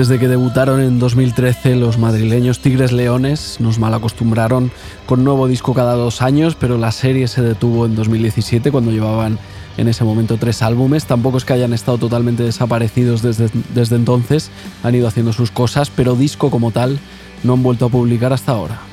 Desde 0.00 0.18
que 0.18 0.28
debutaron 0.28 0.80
en 0.80 0.98
2013 0.98 1.76
los 1.76 1.98
madrileños 1.98 2.60
Tigres 2.60 2.90
Leones 2.90 3.58
nos 3.60 3.78
malacostumbraron 3.78 4.72
con 5.04 5.24
nuevo 5.24 5.46
disco 5.46 5.74
cada 5.74 5.92
dos 5.92 6.22
años, 6.22 6.56
pero 6.58 6.78
la 6.78 6.90
serie 6.90 7.28
se 7.28 7.42
detuvo 7.42 7.84
en 7.84 7.94
2017 7.96 8.70
cuando 8.70 8.92
llevaban 8.92 9.38
en 9.76 9.88
ese 9.88 10.02
momento 10.04 10.38
tres 10.38 10.62
álbumes. 10.62 11.04
Tampoco 11.04 11.36
es 11.36 11.44
que 11.44 11.52
hayan 11.52 11.74
estado 11.74 11.98
totalmente 11.98 12.42
desaparecidos 12.42 13.20
desde, 13.20 13.50
desde 13.74 13.96
entonces, 13.96 14.50
han 14.82 14.94
ido 14.94 15.06
haciendo 15.06 15.34
sus 15.34 15.50
cosas, 15.50 15.90
pero 15.90 16.16
disco 16.16 16.50
como 16.50 16.70
tal 16.70 16.98
no 17.44 17.52
han 17.52 17.62
vuelto 17.62 17.84
a 17.84 17.90
publicar 17.90 18.32
hasta 18.32 18.52
ahora. 18.52 18.89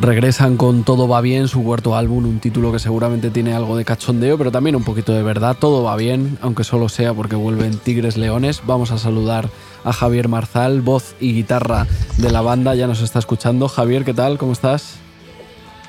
Regresan 0.00 0.56
con 0.56 0.82
Todo 0.82 1.06
va 1.08 1.20
bien, 1.20 1.46
su 1.46 1.62
cuarto 1.62 1.94
álbum, 1.94 2.24
un 2.24 2.40
título 2.40 2.72
que 2.72 2.78
seguramente 2.78 3.28
tiene 3.28 3.52
algo 3.52 3.76
de 3.76 3.84
cachondeo, 3.84 4.38
pero 4.38 4.50
también 4.50 4.74
un 4.74 4.82
poquito 4.82 5.12
de 5.12 5.22
verdad. 5.22 5.58
Todo 5.60 5.82
va 5.82 5.94
bien, 5.96 6.38
aunque 6.40 6.64
solo 6.64 6.88
sea 6.88 7.12
porque 7.12 7.36
vuelven 7.36 7.76
Tigres 7.76 8.16
Leones. 8.16 8.62
Vamos 8.64 8.92
a 8.92 8.98
saludar 8.98 9.50
a 9.84 9.92
Javier 9.92 10.28
Marzal, 10.28 10.80
voz 10.80 11.14
y 11.20 11.34
guitarra 11.34 11.86
de 12.16 12.32
la 12.32 12.40
banda, 12.40 12.74
ya 12.74 12.86
nos 12.86 13.02
está 13.02 13.18
escuchando. 13.18 13.68
Javier, 13.68 14.06
¿qué 14.06 14.14
tal? 14.14 14.38
¿Cómo 14.38 14.52
estás? 14.52 14.96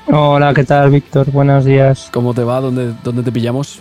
Hola, 0.08 0.52
¿qué 0.52 0.64
tal, 0.64 0.90
Víctor? 0.90 1.30
Buenos 1.30 1.64
días. 1.64 2.10
¿Cómo 2.12 2.34
te 2.34 2.44
va? 2.44 2.60
¿Dónde, 2.60 2.92
dónde 3.02 3.22
te 3.22 3.32
pillamos? 3.32 3.80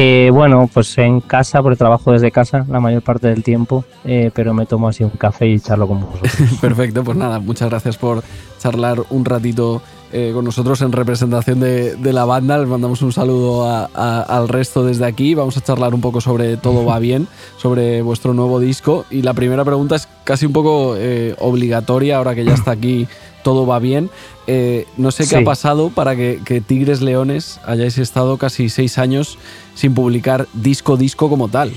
Eh, 0.00 0.30
bueno, 0.32 0.70
pues 0.72 0.96
en 0.98 1.20
casa, 1.20 1.60
porque 1.60 1.76
trabajo 1.76 2.12
desde 2.12 2.30
casa 2.30 2.64
la 2.70 2.78
mayor 2.78 3.02
parte 3.02 3.26
del 3.26 3.42
tiempo, 3.42 3.84
eh, 4.04 4.30
pero 4.32 4.54
me 4.54 4.64
tomo 4.64 4.86
así 4.86 5.02
un 5.02 5.10
café 5.10 5.48
y 5.48 5.58
charlo 5.58 5.88
con 5.88 6.02
vosotros. 6.02 6.32
Perfecto, 6.60 7.02
pues 7.02 7.16
nada, 7.16 7.40
muchas 7.40 7.68
gracias 7.68 7.96
por 7.96 8.22
charlar 8.60 9.02
un 9.10 9.24
ratito 9.24 9.82
eh, 10.12 10.30
con 10.32 10.44
nosotros 10.44 10.82
en 10.82 10.92
representación 10.92 11.58
de, 11.58 11.96
la 12.12 12.24
banda. 12.24 12.58
Les 12.58 12.68
mandamos 12.68 13.02
un 13.02 13.10
saludo 13.12 13.66
a- 13.66 14.22
al 14.22 14.48
resto 14.48 14.84
desde 14.84 15.04
aquí. 15.04 15.34
Vamos 15.34 15.56
a 15.56 15.62
charlar 15.62 15.92
un 15.94 16.00
poco 16.00 16.20
sobre 16.20 16.56
Todo 16.56 16.84
va 16.84 17.00
bien, 17.00 17.26
sobre 17.56 18.00
vuestro 18.00 18.34
nuevo 18.34 18.60
disco. 18.60 19.04
Y 19.10 19.22
la 19.22 19.34
primera 19.34 19.64
pregunta 19.64 19.96
es 19.96 20.06
casi 20.22 20.46
un 20.46 20.52
poco 20.52 20.94
eh, 20.96 21.34
obligatoria, 21.40 22.18
ahora 22.18 22.36
que 22.36 22.44
ya 22.44 22.54
está 22.54 22.70
aquí 22.70 23.08
Todo 23.42 23.66
va 23.66 23.78
bien. 23.78 24.10
Eh, 24.46 24.86
no 24.96 25.10
sé 25.10 25.24
qué 25.24 25.28
Sí. 25.30 25.34
ha 25.36 25.44
pasado 25.44 25.90
para 25.90 26.16
que, 26.16 26.40
que 26.44 26.60
Tigres 26.60 27.00
Leones 27.00 27.60
hayáis 27.64 27.98
estado 27.98 28.36
casi 28.38 28.68
seis 28.68 28.98
años 28.98 29.38
sin 29.74 29.94
publicar 29.94 30.46
disco 30.54 30.96
disco 30.96 31.28
como 31.28 31.48
tal. 31.48 31.72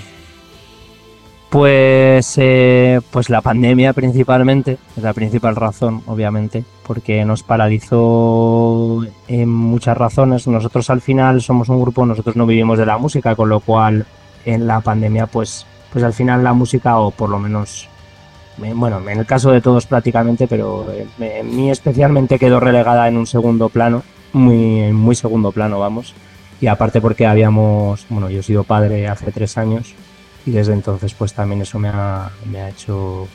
Pues, 1.49 2.35
eh, 2.37 3.01
pues 3.11 3.29
la 3.29 3.41
pandemia 3.41 3.91
principalmente, 3.91 4.77
es 4.95 5.03
la 5.03 5.11
principal 5.13 5.57
razón, 5.57 6.01
obviamente, 6.07 6.63
porque 6.87 7.25
nos 7.25 7.43
paralizó 7.43 9.01
en 9.27 9.49
muchas 9.49 9.97
razones. 9.97 10.47
Nosotros 10.47 10.89
al 10.89 11.01
final 11.01 11.41
somos 11.41 11.67
un 11.67 11.81
grupo, 11.81 12.05
nosotros 12.05 12.37
no 12.37 12.45
vivimos 12.45 12.77
de 12.77 12.85
la 12.85 12.97
música, 12.97 13.35
con 13.35 13.49
lo 13.49 13.59
cual 13.59 14.05
en 14.45 14.65
la 14.65 14.79
pandemia, 14.79 15.27
pues, 15.27 15.65
pues 15.91 16.05
al 16.05 16.13
final 16.13 16.41
la 16.41 16.53
música, 16.53 16.97
o 16.99 17.11
por 17.11 17.29
lo 17.29 17.37
menos, 17.37 17.89
bueno, 18.75 19.01
en 19.09 19.19
el 19.19 19.25
caso 19.25 19.51
de 19.51 19.61
todos 19.61 19.85
prácticamente, 19.85 20.47
pero 20.47 20.91
eh, 20.91 21.07
en 21.19 21.55
mí 21.55 21.71
especialmente 21.71 22.39
quedó 22.39 22.59
relegada 22.59 23.07
en 23.07 23.17
un 23.17 23.27
segundo 23.27 23.69
plano, 23.69 24.03
muy, 24.33 24.91
muy 24.91 25.15
segundo 25.15 25.51
plano, 25.51 25.79
vamos. 25.79 26.13
Y 26.59 26.67
aparte 26.67 27.01
porque 27.01 27.25
habíamos, 27.25 28.05
bueno, 28.09 28.29
yo 28.29 28.39
he 28.39 28.43
sido 28.43 28.63
padre 28.63 29.07
hace 29.07 29.31
tres 29.31 29.57
años 29.57 29.95
y 30.45 30.51
desde 30.51 30.73
entonces 30.73 31.13
pues 31.13 31.33
también 31.33 31.61
eso 31.61 31.79
me 31.79 31.89
ha, 31.89 32.29
me 32.49 32.61
ha 32.61 32.69
hecho 32.69 33.27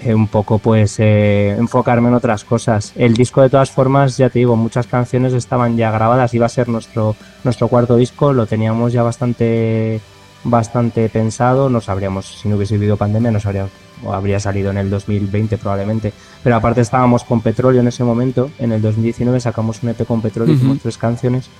eh, 0.00 0.14
un 0.14 0.28
poco 0.28 0.58
pues 0.58 1.00
eh, 1.00 1.56
enfocarme 1.58 2.08
en 2.08 2.14
otras 2.14 2.44
cosas. 2.44 2.92
El 2.96 3.14
disco 3.14 3.42
de 3.42 3.50
todas 3.50 3.70
formas, 3.72 4.16
ya 4.16 4.30
te 4.30 4.38
digo, 4.38 4.54
muchas 4.54 4.86
canciones 4.86 5.32
estaban 5.32 5.76
ya 5.76 5.90
grabadas, 5.90 6.32
iba 6.34 6.46
a 6.46 6.50
ser 6.50 6.68
nuestro, 6.68 7.16
nuestro 7.42 7.66
cuarto 7.66 7.96
disco, 7.96 8.32
lo 8.32 8.46
teníamos 8.46 8.92
ya 8.92 9.02
bastante 9.02 10.00
bastante 10.44 11.08
pensado, 11.08 11.68
no 11.68 11.80
sabríamos, 11.80 12.40
si 12.40 12.48
no 12.48 12.56
hubiese 12.56 12.76
habido 12.76 12.96
pandemia, 12.96 13.30
no 13.30 13.40
sabría, 13.40 13.68
o 14.04 14.12
habría 14.12 14.40
salido 14.40 14.70
en 14.70 14.78
el 14.78 14.90
2020 14.90 15.58
probablemente, 15.58 16.12
pero 16.42 16.56
aparte 16.56 16.80
estábamos 16.80 17.24
con 17.24 17.40
Petróleo 17.40 17.80
en 17.80 17.88
ese 17.88 18.04
momento, 18.04 18.50
en 18.58 18.72
el 18.72 18.82
2019 18.82 19.40
sacamos 19.40 19.82
un 19.82 19.90
EP 19.90 20.04
con 20.06 20.22
Petróleo, 20.22 20.54
Ujú. 20.54 20.62
hicimos 20.62 20.82
tres 20.82 20.98
canciones, 20.98 21.50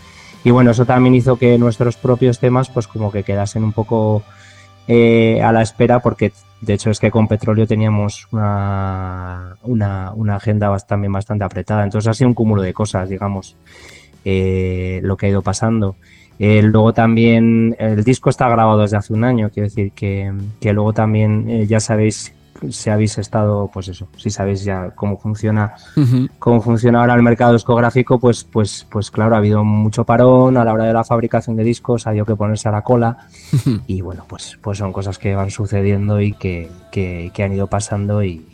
y 0.45 0.51
bueno, 0.51 0.71
eso 0.71 0.85
también 0.85 1.15
hizo 1.15 1.37
que 1.37 1.59
nuestros 1.59 1.97
propios 1.97 2.39
temas 2.39 2.71
pues 2.71 2.87
como 2.87 3.11
que 3.11 3.25
quedasen 3.25 3.65
un 3.65 3.73
poco 3.73 4.23
eh, 4.87 5.43
a 5.43 5.53
la 5.53 5.63
espera 5.63 6.01
porque 6.01 6.33
de 6.61 6.75
hecho 6.75 6.91
es 6.91 6.99
que 6.99 7.11
con 7.11 7.29
petróleo 7.29 7.67
teníamos 7.67 8.27
una, 8.33 9.57
una, 9.63 10.13
una 10.13 10.37
agenda 10.37 10.77
también 10.79 11.13
bastante 11.13 11.45
apretada. 11.45 11.85
Entonces 11.85 12.09
ha 12.09 12.15
sido 12.15 12.29
un 12.29 12.35
cúmulo 12.35 12.63
de 12.63 12.73
cosas, 12.73 13.09
digamos, 13.09 13.57
eh, 14.25 15.01
lo 15.03 15.17
que 15.17 15.27
ha 15.27 15.29
ido 15.29 15.43
pasando. 15.43 15.97
Eh, 16.39 16.63
luego 16.63 16.93
también 16.93 17.75
el 17.79 18.05
disco 18.05 18.31
está 18.31 18.49
grabado 18.49 18.81
desde 18.81 18.97
hace 18.97 19.13
un 19.13 19.25
año, 19.25 19.51
quiero 19.53 19.69
decir 19.69 19.93
que, 19.93 20.33
que 20.61 20.73
luego 20.73 20.93
también 20.93 21.49
eh, 21.49 21.67
ya 21.67 21.81
sabéis 21.81 22.33
si 22.71 22.91
habéis 22.91 23.19
estado, 23.19 23.71
pues 23.73 23.89
eso, 23.89 24.09
si 24.17 24.31
sabéis 24.31 24.65
ya 24.65 24.91
cómo 24.91 25.17
funciona 25.17 25.75
cómo 26.39 26.61
funciona 26.61 27.01
ahora 27.01 27.15
el 27.15 27.23
mercado 27.23 27.53
discográfico, 27.53 28.19
pues, 28.19 28.45
pues, 28.45 28.87
pues 28.91 29.11
claro, 29.11 29.35
ha 29.35 29.39
habido 29.39 29.63
mucho 29.65 30.05
parón 30.05 30.57
a 30.57 30.65
la 30.65 30.73
hora 30.73 30.85
de 30.85 30.93
la 30.93 31.05
fabricación 31.05 31.57
de 31.57 31.65
discos, 31.65 32.07
ha 32.07 32.11
habido 32.11 32.25
que 32.25 32.35
ponerse 32.35 32.69
a 32.69 32.73
la 32.73 32.83
cola. 32.83 33.29
Y 33.87 34.01
bueno, 34.01 34.25
pues, 34.29 34.59
pues 34.61 34.79
son 34.79 34.93
cosas 34.93 35.19
que 35.19 35.35
van 35.35 35.51
sucediendo 35.51 36.21
y 36.21 36.33
que, 36.33 36.69
que, 36.91 37.31
que 37.33 37.43
han 37.45 37.53
ido 37.53 37.69
pasando 37.69 38.23
y, 38.23 38.45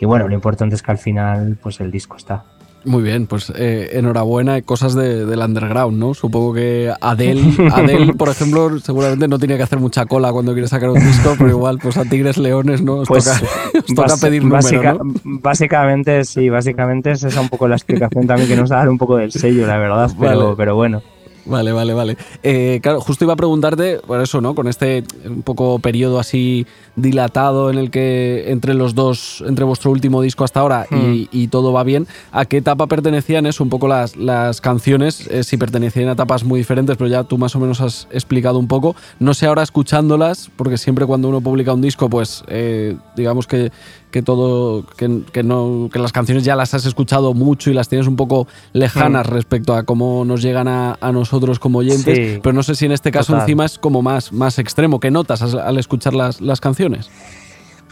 y 0.00 0.04
bueno, 0.04 0.28
lo 0.28 0.34
importante 0.34 0.74
es 0.74 0.82
que 0.82 0.90
al 0.90 0.98
final 0.98 1.56
pues 1.62 1.80
el 1.80 1.90
disco 1.90 2.16
está. 2.16 2.44
Muy 2.84 3.02
bien, 3.02 3.26
pues 3.26 3.50
eh, 3.56 3.90
enhorabuena, 3.94 4.60
cosas 4.62 4.94
de- 4.94 5.24
del 5.24 5.38
underground, 5.40 5.98
¿no? 5.98 6.12
Supongo 6.14 6.52
que 6.52 6.92
Adele, 7.00 7.42
Adele, 7.72 8.12
por 8.14 8.28
ejemplo, 8.28 8.78
seguramente 8.78 9.26
no 9.26 9.38
tiene 9.38 9.56
que 9.56 9.62
hacer 9.62 9.78
mucha 9.80 10.04
cola 10.06 10.32
cuando 10.32 10.52
quiere 10.52 10.68
sacar 10.68 10.90
un 10.90 11.00
disco, 11.00 11.34
pero 11.38 11.50
igual, 11.50 11.78
pues 11.82 11.96
a 11.96 12.04
Tigres 12.04 12.36
Leones, 12.36 12.82
¿no? 12.82 12.96
Os 12.96 13.08
Pues, 13.08 13.24
toca, 13.24 13.40
os 13.78 13.94
toca 13.94 14.16
pedir 14.20 14.44
número, 14.44 14.94
¿no? 15.02 15.14
Básicamente, 15.24 16.24
sí, 16.24 16.48
básicamente 16.50 17.12
es 17.12 17.22
esa 17.24 17.40
un 17.40 17.48
poco 17.48 17.68
la 17.68 17.76
explicación 17.76 18.26
también 18.26 18.48
que 18.48 18.56
nos 18.56 18.68
da 18.70 18.88
un 18.88 18.98
poco 18.98 19.16
del 19.16 19.32
sello, 19.32 19.66
la 19.66 19.78
verdad, 19.78 20.10
pero, 20.20 20.38
Vale. 20.44 20.54
pero 20.56 20.74
bueno. 20.76 21.02
Vale, 21.46 21.72
vale, 21.72 21.92
vale. 21.92 22.16
Eh, 22.42 22.80
claro, 22.82 23.00
justo 23.00 23.24
iba 23.24 23.34
a 23.34 23.36
preguntarte, 23.36 23.98
por 24.06 24.20
eso, 24.20 24.40
¿no? 24.40 24.54
Con 24.54 24.66
este 24.66 25.04
un 25.26 25.42
poco 25.42 25.78
periodo 25.78 26.18
así 26.18 26.66
dilatado 26.96 27.70
en 27.70 27.78
el 27.78 27.90
que 27.90 28.50
entre 28.50 28.72
los 28.72 28.94
dos, 28.94 29.44
entre 29.46 29.64
vuestro 29.64 29.90
último 29.90 30.22
disco 30.22 30.44
hasta 30.44 30.60
ahora 30.60 30.86
Hmm. 30.90 31.12
y, 31.12 31.28
y 31.32 31.48
todo 31.48 31.72
va 31.72 31.82
bien, 31.84 32.06
¿a 32.32 32.44
qué 32.46 32.58
etapa 32.58 32.86
pertenecían 32.86 33.46
eso? 33.46 33.62
Un 33.62 33.70
poco 33.70 33.88
las, 33.88 34.16
las 34.16 34.60
canciones, 34.60 35.26
eh, 35.28 35.44
si 35.44 35.56
pertenecían 35.56 36.08
a 36.08 36.12
etapas 36.12 36.44
muy 36.44 36.58
diferentes, 36.60 36.96
pero 36.96 37.08
ya 37.08 37.24
tú 37.24 37.36
más 37.38 37.54
o 37.56 37.60
menos 37.60 37.80
has 37.80 38.08
explicado 38.10 38.58
un 38.58 38.68
poco. 38.68 38.96
No 39.18 39.34
sé 39.34 39.46
ahora 39.46 39.62
escuchándolas, 39.62 40.50
porque 40.56 40.78
siempre 40.78 41.04
cuando 41.06 41.28
uno 41.28 41.40
publica 41.40 41.72
un 41.72 41.82
disco, 41.82 42.08
pues 42.08 42.42
eh, 42.48 42.96
digamos 43.16 43.46
que, 43.46 43.70
que 44.14 44.22
todo, 44.22 44.84
que, 44.96 45.22
que 45.32 45.42
no, 45.42 45.88
que 45.92 45.98
las 45.98 46.12
canciones 46.12 46.44
ya 46.44 46.54
las 46.54 46.72
has 46.72 46.86
escuchado 46.86 47.34
mucho 47.34 47.68
y 47.68 47.74
las 47.74 47.88
tienes 47.88 48.06
un 48.06 48.14
poco 48.14 48.46
lejanas 48.72 49.26
respecto 49.26 49.74
a 49.74 49.82
cómo 49.82 50.24
nos 50.24 50.40
llegan 50.40 50.68
a, 50.68 50.96
a 51.00 51.10
nosotros 51.10 51.58
como 51.58 51.80
oyentes, 51.80 52.16
Sí. 52.16 52.38
pero 52.40 52.52
no 52.52 52.62
sé 52.62 52.76
si 52.76 52.86
en 52.86 52.92
este 52.92 53.10
caso 53.10 53.32
Total. 53.32 53.40
encima 53.42 53.64
es 53.64 53.76
como 53.76 54.02
más, 54.02 54.32
más 54.32 54.60
extremo. 54.60 55.00
¿Qué 55.00 55.10
notas 55.10 55.42
al, 55.42 55.58
al 55.58 55.78
escuchar 55.78 56.14
las, 56.14 56.40
las 56.40 56.60
canciones? 56.60 57.10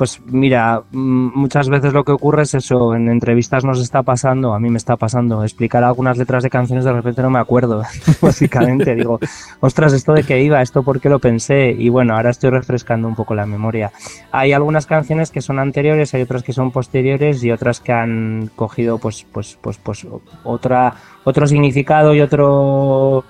Pues 0.02 0.20
mira, 0.26 0.82
mm, 0.90 1.30
muchas 1.38 1.68
veces 1.68 1.92
lo 1.92 2.02
que 2.02 2.10
ocurre 2.10 2.42
es 2.42 2.54
eso, 2.54 2.92
en 2.96 3.08
entrevistas 3.08 3.64
nos 3.64 3.80
está 3.80 4.02
pasando, 4.02 4.52
a 4.52 4.58
mí 4.58 4.68
me 4.68 4.78
está 4.78 4.96
pasando, 4.96 5.44
explicar 5.44 5.84
algunas 5.84 6.18
letras 6.18 6.42
de 6.42 6.50
canciones 6.50 6.84
de 6.84 6.92
repente 6.92 7.22
no 7.22 7.30
me 7.30 7.38
acuerdo, 7.38 7.84
básicamente, 8.20 8.94
digo, 8.96 9.20
ostras, 9.60 9.92
¿esto 9.92 10.12
de 10.12 10.24
qué 10.24 10.42
iba? 10.42 10.60
¿Esto 10.60 10.82
por 10.82 11.00
qué 11.00 11.08
lo 11.08 11.20
pensé? 11.20 11.70
Y 11.70 11.88
bueno, 11.88 12.16
ahora 12.16 12.30
estoy 12.30 12.50
refrescando 12.50 13.06
un 13.06 13.14
poco 13.14 13.36
la 13.36 13.46
memoria. 13.46 13.92
Hay 14.32 14.52
algunas 14.52 14.86
canciones 14.86 15.30
que 15.30 15.40
son 15.40 15.60
anteriores, 15.60 16.12
hay 16.14 16.22
otras 16.22 16.42
que 16.42 16.52
son 16.52 16.72
posteriores 16.72 17.44
y 17.44 17.52
otras 17.52 17.78
que 17.78 17.92
han 17.92 18.50
cogido 18.56 18.98
pues, 18.98 19.24
pues, 19.30 19.56
pues, 19.60 19.78
pues 19.78 20.04
otra, 20.42 20.94
otro 21.22 21.46
significado 21.46 22.12
y 22.12 22.22
otro... 22.22 23.22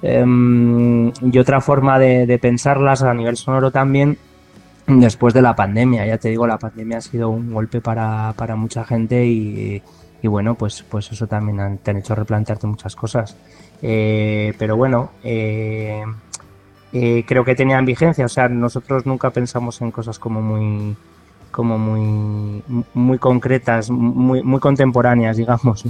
em, 0.00 1.08
y 1.08 1.38
otra 1.40 1.60
forma 1.60 1.98
de, 1.98 2.24
de 2.24 2.38
pensarlas 2.38 3.02
a 3.02 3.12
nivel 3.14 3.36
sonoro 3.36 3.72
también 3.72 4.16
después 4.86 5.34
de 5.34 5.42
la 5.42 5.54
pandemia. 5.54 6.06
Ya 6.06 6.18
te 6.18 6.28
digo, 6.28 6.46
la 6.46 6.58
pandemia 6.58 6.98
ha 6.98 7.00
sido 7.00 7.30
un 7.30 7.52
golpe 7.52 7.80
para, 7.80 8.32
para 8.36 8.56
mucha 8.56 8.84
gente 8.84 9.24
y, 9.26 9.82
y 10.22 10.28
bueno, 10.28 10.54
pues, 10.54 10.84
pues 10.88 11.10
eso 11.12 11.26
también 11.26 11.60
han- 11.60 11.78
te 11.78 11.90
han 11.90 11.98
hecho 11.98 12.14
replantearte 12.14 12.66
muchas 12.66 12.94
cosas. 12.96 13.36
Eh, 13.82 14.54
pero 14.58 14.76
bueno, 14.76 15.10
eh, 15.22 16.02
eh, 16.92 17.24
creo 17.26 17.44
que 17.44 17.54
tenían 17.54 17.84
vigencia. 17.84 18.24
O 18.24 18.28
sea, 18.28 18.48
nosotros 18.48 19.04
nunca 19.06 19.30
pensamos 19.30 19.80
en 19.80 19.90
cosas 19.90 20.18
como 20.18 20.40
muy 20.40 20.96
como 21.50 21.78
muy 21.78 22.64
muy 22.94 23.18
concretas, 23.18 23.88
muy, 23.88 24.42
muy 24.42 24.58
contemporáneas, 24.58 25.36
digamos. 25.36 25.84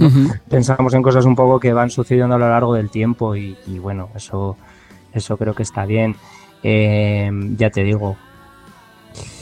Pensamos 0.47 0.93
en 0.93 1.01
cosas 1.01 1.25
un 1.25 1.35
poco 1.35 1.59
que 1.59 1.73
van 1.73 1.89
sucediendo 1.89 2.35
a 2.35 2.37
lo 2.37 2.47
largo 2.47 2.75
del 2.75 2.91
tiempo 2.91 3.35
y, 3.35 3.57
y 3.65 3.79
bueno, 3.79 4.09
eso, 4.15 4.57
eso 5.11 5.37
creo 5.37 5.55
que 5.55 5.63
está 5.63 5.85
bien. 5.87 6.15
Ya 6.61 7.69
te 7.71 7.83
digo, 7.83 8.15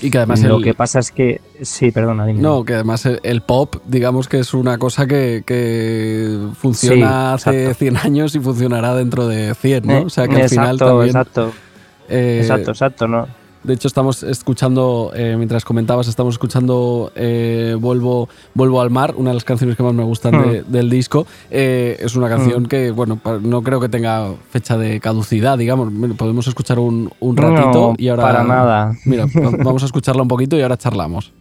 Y 0.01 0.09
que 0.11 0.17
además 0.17 0.41
lo 0.41 0.57
el- 0.57 0.63
que 0.63 0.73
pasa 0.73 0.99
es 0.99 1.11
que. 1.11 1.39
Sí, 1.61 1.91
perdona, 1.91 2.25
dime. 2.25 2.41
No, 2.41 2.63
que 2.65 2.73
además 2.73 3.05
el, 3.05 3.41
pop, 3.41 3.75
digamos 3.85 4.27
que 4.27 4.39
es 4.39 4.53
una 4.53 4.77
cosa 4.77 5.07
que, 5.07 5.43
que 5.45 6.39
funciona 6.57 7.37
Sí, 7.37 7.49
hace 7.49 7.61
exacto. 7.63 7.79
100 7.79 7.97
años 7.97 8.35
y 8.35 8.39
funcionará 8.39 8.93
dentro 8.95 9.27
de 9.27 9.55
100, 9.55 9.87
¿no? 9.87 9.93
Eh, 9.99 10.03
o 10.05 10.09
sea 10.09 10.27
que 10.27 10.41
al 10.41 10.49
final 10.49 10.77
también... 10.77 11.07
exacto, 11.07 11.51
eh, 12.09 12.39
exacto, 12.41 12.71
exacto, 12.71 13.07
¿no? 13.07 13.27
De 13.63 13.73
hecho, 13.73 13.87
estamos 13.87 14.23
escuchando, 14.23 15.11
eh, 15.15 15.35
mientras 15.37 15.63
comentabas, 15.63 16.07
estamos 16.09 16.35
escuchando 16.35 17.11
eh, 17.15 17.77
Vuelvo, 17.79 18.27
Vuelvo 18.53 18.81
al 18.81 18.89
mar, 18.89 19.13
una 19.17 19.29
de 19.29 19.35
las 19.35 19.45
canciones 19.45 19.77
que 19.77 19.83
más 19.83 19.93
me 19.93 20.03
gustan 20.03 20.33
de- 20.33 20.63
Mm. 20.63 20.71
del 20.71 20.89
disco. 20.89 21.25
Eh, 21.49 21.97
es 22.01 22.15
una 22.17 22.27
canción 22.27 22.63
Mm. 22.63 22.65
que, 22.65 22.91
bueno, 22.91 23.19
no 23.41 23.61
creo 23.61 23.79
que 23.79 23.87
tenga 23.87 24.33
fecha 24.49 24.77
de 24.77 24.99
caducidad, 24.99 25.57
digamos. 25.57 25.91
Podemos 26.17 26.45
escuchar 26.47 26.77
un, 26.79 27.09
un 27.21 27.37
ratito 27.37 27.71
No, 27.91 27.93
y 27.97 28.09
ahora. 28.09 28.23
para 28.23 28.43
nada. 28.43 28.93
Mira, 29.05 29.25
va- 29.25 29.51
vamos 29.63 29.81
a 29.83 29.85
escucharla 29.85 30.21
un 30.23 30.27
poquito 30.27 30.57
y 30.57 30.61
ahora 30.61 30.75
charlamos. 30.77 31.31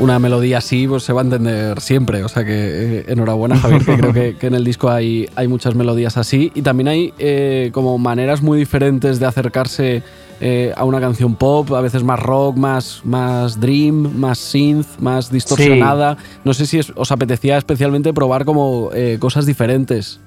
Una 0.00 0.18
melodía 0.18 0.58
así 0.58 0.86
pues, 0.86 1.02
se 1.02 1.12
va 1.12 1.20
a 1.22 1.24
entender 1.24 1.80
siempre. 1.80 2.24
O 2.24 2.28
sea 2.28 2.44
que 2.44 2.98
eh, 2.98 3.04
enhorabuena, 3.08 3.56
Javier, 3.58 3.84
que 3.84 3.96
creo 3.96 4.12
que, 4.12 4.36
que 4.40 4.46
en 4.46 4.54
el 4.54 4.64
disco 4.64 4.88
hay, 4.90 5.28
hay 5.34 5.48
muchas 5.48 5.74
melodías 5.74 6.16
así. 6.16 6.52
Y 6.54 6.62
también 6.62 6.88
hay 6.88 7.12
eh, 7.18 7.70
como 7.72 7.98
maneras 7.98 8.42
muy 8.42 8.58
diferentes 8.58 9.18
de 9.20 9.26
acercarse 9.26 10.02
eh, 10.40 10.72
a 10.76 10.84
una 10.84 11.00
canción 11.00 11.34
pop, 11.34 11.72
a 11.74 11.80
veces 11.80 12.04
más 12.04 12.20
rock, 12.20 12.56
más, 12.56 13.00
más 13.04 13.60
dream, 13.60 14.12
más 14.18 14.38
synth, 14.38 14.86
más 15.00 15.30
distorsionada. 15.32 16.16
No 16.44 16.54
sé 16.54 16.66
si 16.66 16.78
es- 16.78 16.92
os 16.94 17.10
apetecía 17.10 17.58
especialmente 17.58 18.12
probar 18.12 18.44
como 18.44 18.90
cosas 19.18 19.46
diferentes. 19.46 20.20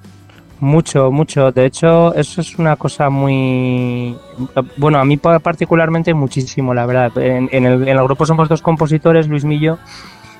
Mucho, 0.61 1.11
mucho. 1.11 1.51
De 1.51 1.65
hecho, 1.65 2.13
eso 2.13 2.39
es 2.41 2.57
una 2.59 2.75
cosa 2.75 3.09
muy... 3.09 4.15
Bueno, 4.77 4.99
a 4.99 5.05
mí 5.05 5.17
pa- 5.17 5.39
particularmente 5.39 6.13
muchísimo, 6.13 6.73
la 6.75 6.85
verdad. 6.85 7.17
En, 7.17 7.49
en 7.51 7.65
el, 7.65 7.81
en 7.87 7.97
el 7.97 8.03
grupo 8.03 8.27
somos 8.27 8.47
dos 8.47 8.61
compositores, 8.61 9.27
Luis 9.27 9.43
Millo, 9.43 9.79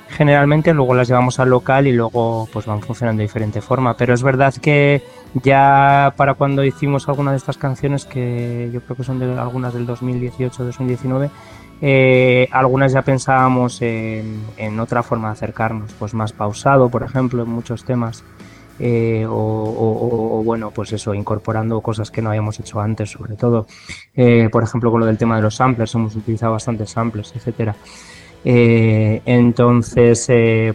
generalmente, 0.08 0.72
luego 0.74 0.94
las 0.94 1.08
llevamos 1.08 1.40
al 1.40 1.50
local 1.50 1.88
y 1.88 1.92
luego 1.92 2.48
pues 2.52 2.66
van 2.66 2.80
funcionando 2.82 3.18
de 3.18 3.24
diferente 3.24 3.60
forma. 3.60 3.96
Pero 3.96 4.14
es 4.14 4.22
verdad 4.22 4.54
que 4.54 5.02
ya 5.42 6.14
para 6.16 6.34
cuando 6.34 6.62
hicimos 6.64 7.08
alguna 7.08 7.32
de 7.32 7.38
estas 7.38 7.58
canciones, 7.58 8.04
que 8.04 8.70
yo 8.72 8.80
creo 8.82 8.96
que 8.96 9.04
son 9.04 9.18
de 9.18 9.36
algunas 9.36 9.74
del 9.74 9.86
2018-2019, 9.88 11.30
eh, 11.84 12.48
algunas 12.52 12.92
ya 12.92 13.02
pensábamos 13.02 13.82
en, 13.82 14.40
en 14.56 14.78
otra 14.78 15.02
forma 15.02 15.28
de 15.28 15.32
acercarnos, 15.32 15.92
pues 15.98 16.14
más 16.14 16.32
pausado, 16.32 16.88
por 16.90 17.02
ejemplo, 17.02 17.42
en 17.42 17.48
muchos 17.48 17.84
temas 17.84 18.22
eh, 18.84 19.24
o, 19.28 20.42
bueno, 20.44 20.72
pues 20.72 20.92
eso, 20.92 21.14
incorporando 21.14 21.80
cosas 21.80 22.10
que 22.10 22.20
no 22.20 22.30
habíamos 22.30 22.58
hecho 22.58 22.80
antes, 22.80 23.10
sobre 23.10 23.36
todo. 23.36 23.68
Eh, 24.16 24.48
por 24.50 24.64
ejemplo, 24.64 24.90
con 24.90 24.98
lo 24.98 25.06
del 25.06 25.16
tema 25.16 25.36
de 25.36 25.42
los 25.42 25.54
samplers, 25.54 25.94
hemos 25.94 26.16
utilizado 26.16 26.52
bastantes 26.52 26.90
samplers, 26.90 27.32
etcétera. 27.36 27.76
Eh, 28.44 29.22
entonces, 29.24 30.26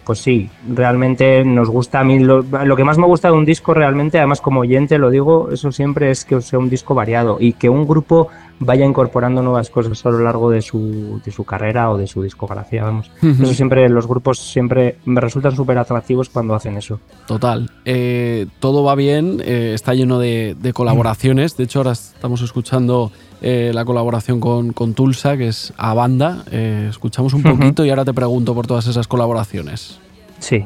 pues 0.05 0.19
sí, 0.19 0.49
realmente 0.73 1.43
nos 1.43 1.69
gusta 1.69 1.99
a 1.99 2.05
mí. 2.05 2.19
Lo, 2.19 2.43
lo 2.43 2.75
que 2.77 2.85
más 2.85 2.97
me 2.97 3.05
gusta 3.05 3.27
de 3.27 3.33
un 3.33 3.43
disco, 3.43 3.73
realmente, 3.73 4.19
además 4.19 4.39
como 4.39 4.61
oyente 4.61 4.97
lo 4.97 5.09
digo, 5.09 5.49
eso 5.51 5.73
siempre 5.73 6.09
es 6.09 6.23
que 6.23 6.39
sea 6.39 6.59
un 6.59 6.69
disco 6.69 6.95
variado 6.95 7.35
y 7.41 7.53
que 7.53 7.67
un 7.67 7.85
grupo 7.85 8.29
vaya 8.59 8.85
incorporando 8.85 9.41
nuevas 9.41 9.69
cosas 9.69 10.05
a 10.05 10.09
lo 10.09 10.19
largo 10.19 10.49
de 10.49 10.61
su, 10.61 11.21
de 11.23 11.31
su 11.31 11.43
carrera 11.43 11.91
o 11.91 11.97
de 11.97 12.07
su 12.07 12.23
discografía, 12.23 12.83
vamos. 12.83 13.11
Eso 13.21 13.53
siempre, 13.53 13.87
los 13.89 14.07
grupos 14.07 14.39
siempre 14.39 14.97
me 15.05 15.21
resultan 15.21 15.55
súper 15.55 15.77
atractivos 15.77 16.29
cuando 16.29 16.55
hacen 16.55 16.77
eso. 16.77 16.99
Total. 17.27 17.69
Eh, 17.85 18.47
todo 18.59 18.83
va 18.83 18.95
bien, 18.95 19.41
eh, 19.43 19.71
está 19.73 19.93
lleno 19.93 20.19
de, 20.19 20.55
de 20.59 20.73
colaboraciones. 20.73 21.55
De 21.57 21.65
hecho, 21.65 21.79
ahora 21.79 21.91
estamos 21.91 22.41
escuchando 22.41 23.11
eh, 23.41 23.71
la 23.73 23.85
colaboración 23.85 24.39
con, 24.39 24.73
con 24.73 24.93
Tulsa, 24.93 25.37
que 25.37 25.49
es 25.49 25.73
a 25.77 25.93
banda. 25.93 26.43
Eh, 26.51 26.87
escuchamos 26.89 27.33
un 27.33 27.43
poquito 27.43 27.85
y 27.85 27.89
ahora 27.89 28.05
te 28.05 28.13
pregunto 28.13 28.55
por 28.55 28.65
todas 28.65 28.87
esas 28.87 29.07
colaboraciones. 29.07 29.99
Sí. 30.39 30.65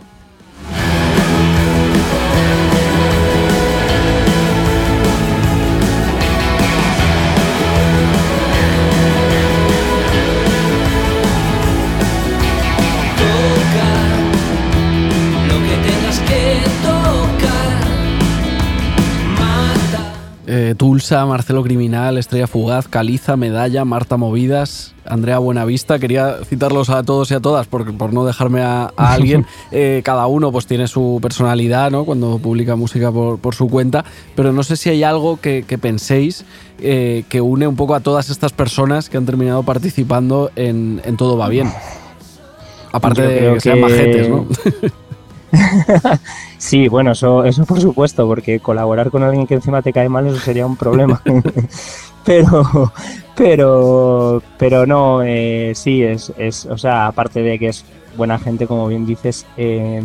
Eh, 20.53 20.75
Tulsa, 20.75 21.25
Marcelo 21.25 21.63
Criminal, 21.63 22.17
Estrella 22.17 22.45
Fugaz, 22.45 22.89
Caliza, 22.89 23.37
Medalla, 23.37 23.85
Marta 23.85 24.17
Movidas, 24.17 24.93
Andrea 25.05 25.39
Buenavista. 25.39 25.97
Quería 25.97 26.39
citarlos 26.43 26.89
a 26.89 27.03
todos 27.03 27.31
y 27.31 27.35
a 27.35 27.39
todas 27.39 27.67
por, 27.67 27.95
por 27.95 28.11
no 28.11 28.25
dejarme 28.25 28.61
a, 28.61 28.91
a 28.97 29.13
alguien. 29.13 29.45
Eh, 29.71 30.01
cada 30.03 30.27
uno 30.27 30.51
pues 30.51 30.65
tiene 30.65 30.87
su 30.89 31.19
personalidad 31.21 31.89
¿no? 31.91 32.03
cuando 32.03 32.37
publica 32.39 32.75
música 32.75 33.09
por, 33.13 33.39
por 33.39 33.55
su 33.55 33.69
cuenta, 33.69 34.03
pero 34.35 34.51
no 34.51 34.63
sé 34.63 34.75
si 34.75 34.89
hay 34.89 35.03
algo 35.03 35.39
que, 35.39 35.63
que 35.65 35.77
penséis 35.77 36.43
eh, 36.81 37.23
que 37.29 37.39
une 37.39 37.65
un 37.67 37.77
poco 37.77 37.95
a 37.95 38.01
todas 38.01 38.29
estas 38.29 38.51
personas 38.51 39.07
que 39.09 39.15
han 39.15 39.25
terminado 39.25 39.63
participando 39.63 40.51
en, 40.57 41.01
en 41.05 41.15
Todo 41.15 41.37
Va 41.37 41.47
Bien. 41.47 41.71
Aparte 42.91 43.21
de 43.21 43.37
creo 43.37 43.53
que 43.53 43.59
sean 43.61 43.75
que- 43.77 43.81
majetes, 43.81 44.29
¿no? 44.29 44.45
Sí, 46.57 46.87
bueno, 46.87 47.13
eso, 47.13 47.43
eso 47.43 47.65
por 47.65 47.81
supuesto, 47.81 48.27
porque 48.27 48.59
colaborar 48.59 49.09
con 49.09 49.23
alguien 49.23 49.47
que 49.47 49.55
encima 49.55 49.81
te 49.81 49.91
cae 49.91 50.09
mal, 50.09 50.27
eso 50.27 50.39
sería 50.39 50.65
un 50.65 50.77
problema. 50.77 51.19
pero, 52.23 52.93
pero, 53.35 54.43
pero 54.59 54.85
no, 54.85 55.23
eh, 55.23 55.71
sí, 55.73 56.03
es, 56.03 56.31
es, 56.37 56.67
o 56.67 56.77
sea, 56.77 57.07
aparte 57.07 57.41
de 57.41 57.57
que 57.57 57.69
es 57.69 57.83
buena 58.15 58.37
gente, 58.37 58.67
como 58.67 58.87
bien 58.87 59.07
dices, 59.07 59.47
eh, 59.57 60.01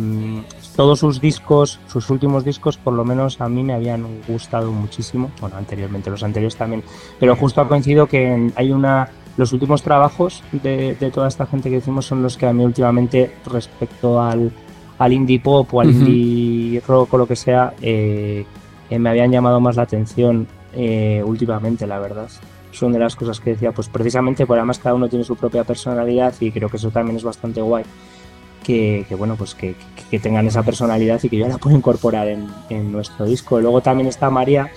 todos 0.77 0.99
sus 0.99 1.19
discos, 1.19 1.79
sus 1.87 2.09
últimos 2.09 2.45
discos, 2.45 2.77
por 2.77 2.93
lo 2.93 3.03
menos 3.03 3.41
a 3.41 3.49
mí 3.49 3.63
me 3.63 3.73
habían 3.73 4.05
gustado 4.27 4.71
muchísimo. 4.71 5.31
Bueno, 5.41 5.57
anteriormente, 5.57 6.09
los 6.09 6.23
anteriores 6.23 6.55
también. 6.55 6.83
Pero 7.19 7.35
justo 7.35 7.61
ha 7.61 7.67
coincidido 7.67 8.07
que 8.07 8.51
hay 8.55 8.71
una. 8.71 9.09
Los 9.37 9.53
últimos 9.53 9.83
trabajos 9.83 10.43
de, 10.51 10.95
toda 11.13 11.27
esta 11.27 11.45
gente 11.45 11.69
que 11.69 11.77
hicimos 11.77 12.05
son 12.05 12.23
los 12.23 12.37
que 12.37 12.47
a 12.47 12.53
mí 12.53 12.63
últimamente, 12.63 13.35
respecto 13.45 14.21
al, 14.21 14.51
al 14.97 15.13
indie 15.13 15.39
pop 15.39 15.71
o 15.73 15.81
al 15.81 15.91
indie 15.91 16.81
rock 16.87 17.13
o 17.13 17.17
lo 17.17 17.27
que 17.27 17.35
sea, 17.35 17.73
eh, 17.81 18.45
eh, 18.89 18.99
me 18.99 19.09
habían 19.09 19.31
llamado 19.31 19.59
más 19.59 19.75
la 19.75 19.83
atención 19.83 20.47
eh, 20.73 21.21
últimamente, 21.25 21.85
la 21.87 21.99
verdad. 21.99 22.29
Son 22.71 22.91
de 22.91 22.99
las 22.99 23.15
cosas 23.15 23.39
que 23.39 23.51
decía, 23.51 23.71
pues 23.71 23.89
precisamente, 23.89 24.45
por 24.45 24.57
además 24.57 24.79
cada 24.79 24.95
uno 24.95 25.07
tiene 25.09 25.25
su 25.25 25.35
propia 25.35 25.63
personalidad 25.63 26.33
y 26.39 26.51
creo 26.51 26.69
que 26.69 26.77
eso 26.77 26.91
también 26.91 27.17
es 27.17 27.23
bastante 27.23 27.61
guay. 27.61 27.83
Que, 28.63 29.05
que, 29.07 29.15
bueno, 29.15 29.35
pues 29.37 29.55
que, 29.55 29.75
tengan 30.21 30.45
esa 30.45 30.61
personalidad 30.61 31.21
y 31.23 31.29
que 31.29 31.37
yo 31.37 31.47
la 31.47 31.57
puedo 31.57 31.77
incorporar 31.77 32.27
en, 32.27 32.47
en 32.69 32.91
nuestro 32.91 33.25
disco. 33.25 33.61
Luego 33.61 33.81
también 33.81 34.09
está 34.09 34.29
María 34.29 34.69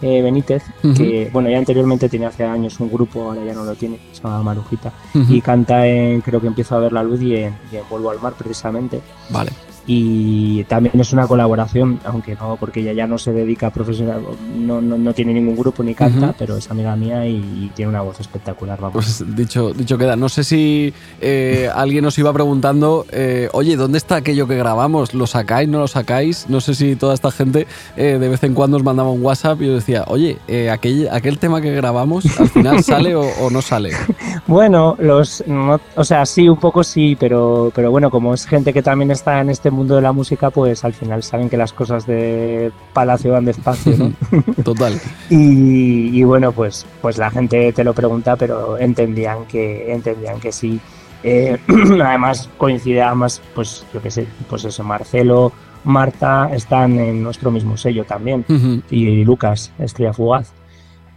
eh, 0.00 0.22
Benítez, 0.22 0.62
que 0.96 1.28
bueno, 1.32 1.50
ya 1.50 1.58
anteriormente 1.58 2.08
tenía 2.08 2.28
hace 2.28 2.44
años 2.44 2.78
un 2.78 2.90
grupo, 2.90 3.24
ahora 3.24 3.44
ya 3.44 3.52
no 3.52 3.64
lo 3.64 3.74
tiene, 3.74 3.98
se 4.12 4.22
llama 4.22 4.42
Marujita, 4.44 4.92
y 5.12 5.40
canta 5.40 5.86
en, 5.86 6.20
creo 6.20 6.40
que 6.40 6.46
empiezo 6.46 6.76
a 6.76 6.78
ver 6.78 6.92
la 6.92 7.02
luz 7.02 7.20
y 7.20 7.34
en, 7.34 7.56
y 7.72 7.76
en 7.76 7.82
Vuelvo 7.90 8.10
al 8.10 8.20
mar 8.20 8.34
precisamente. 8.38 9.00
Vale. 9.30 9.50
Y 9.90 10.64
también 10.64 11.00
es 11.00 11.14
una 11.14 11.26
colaboración, 11.26 11.98
aunque 12.04 12.34
no, 12.34 12.56
porque 12.60 12.80
ella 12.80 12.92
ya 12.92 13.06
no 13.06 13.16
se 13.16 13.32
dedica 13.32 13.68
a 13.68 13.70
profesional, 13.72 14.20
no, 14.54 14.82
no, 14.82 14.98
no 14.98 15.14
tiene 15.14 15.32
ningún 15.32 15.56
grupo 15.56 15.82
ni 15.82 15.94
canta, 15.94 16.34
pero 16.38 16.58
es 16.58 16.70
amiga 16.70 16.94
mía 16.94 17.26
y, 17.26 17.36
y 17.36 17.72
tiene 17.74 17.88
una 17.88 18.02
voz 18.02 18.20
espectacular, 18.20 18.78
vamos. 18.78 18.92
Pues 18.92 19.24
dicho, 19.34 19.72
dicho 19.72 19.96
queda. 19.96 20.14
No 20.14 20.28
sé 20.28 20.44
si 20.44 20.92
eh, 21.22 21.70
alguien 21.74 22.04
os 22.04 22.18
iba 22.18 22.30
preguntando, 22.34 23.06
eh, 23.12 23.48
oye, 23.52 23.76
¿dónde 23.76 23.96
está 23.96 24.16
aquello 24.16 24.46
que 24.46 24.56
grabamos? 24.56 25.14
¿Lo 25.14 25.26
sacáis? 25.26 25.66
¿No 25.70 25.78
lo 25.78 25.88
sacáis? 25.88 26.44
No 26.50 26.60
sé 26.60 26.74
si 26.74 26.94
toda 26.94 27.14
esta 27.14 27.30
gente 27.30 27.66
eh, 27.96 28.18
de 28.20 28.28
vez 28.28 28.44
en 28.44 28.52
cuando 28.52 28.76
os 28.76 28.82
mandaba 28.84 29.10
un 29.10 29.22
WhatsApp 29.24 29.62
y 29.62 29.68
os 29.70 29.76
decía, 29.76 30.04
oye, 30.08 30.36
eh, 30.48 30.68
aquel, 30.68 31.08
aquel 31.10 31.38
tema 31.38 31.62
que 31.62 31.72
grabamos, 31.74 32.26
¿al 32.38 32.50
final 32.50 32.84
sale 32.84 33.14
o, 33.16 33.22
o 33.40 33.48
no 33.50 33.62
sale? 33.62 33.92
Bueno, 34.46 34.96
los, 34.98 35.44
no- 35.46 35.80
o 35.94 36.04
sea, 36.04 36.24
sí, 36.24 36.48
un 36.48 36.56
poco 36.58 36.82
sí, 36.82 37.16
pero, 37.20 37.70
pero 37.74 37.90
bueno, 37.90 38.10
como 38.10 38.32
es 38.34 38.46
gente 38.46 38.72
que 38.72 38.82
también 38.82 39.10
está 39.10 39.40
en 39.40 39.50
este 39.50 39.70
mundo 39.70 39.77
de 39.86 40.00
la 40.02 40.12
música, 40.12 40.50
pues 40.50 40.84
al 40.84 40.92
final 40.92 41.22
saben 41.22 41.48
que 41.48 41.56
las 41.56 41.72
cosas 41.72 42.06
de 42.06 42.70
Palacio 42.92 43.32
van 43.32 43.44
despacio, 43.44 43.96
¿no? 43.96 44.12
Total. 44.64 44.94
Y, 45.30 46.18
y 46.18 46.24
bueno, 46.24 46.52
pues, 46.52 46.86
pues 47.02 47.18
la 47.18 47.30
gente 47.30 47.72
te 47.72 47.84
lo 47.84 47.92
pregunta, 47.94 48.36
pero 48.36 48.78
entendían 48.78 49.44
que, 49.46 49.92
entendían 49.92 50.40
que 50.40 50.52
sí. 50.52 50.80
Eh, 51.22 51.58
además 52.04 52.48
coincide, 52.58 53.02
además, 53.02 53.42
pues 53.54 53.84
yo 53.92 54.00
qué 54.02 54.10
sé, 54.10 54.26
pues 54.48 54.64
eso, 54.64 54.82
Marcelo, 54.84 55.52
Marta 55.84 56.50
están 56.52 56.98
en 56.98 57.22
nuestro 57.22 57.50
mismo 57.50 57.76
sello 57.76 58.04
también 58.04 58.44
y 58.90 59.24
Lucas, 59.24 59.72
Estrella 59.78 60.12
Fugaz. 60.12 60.52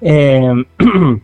Eh, 0.02 0.54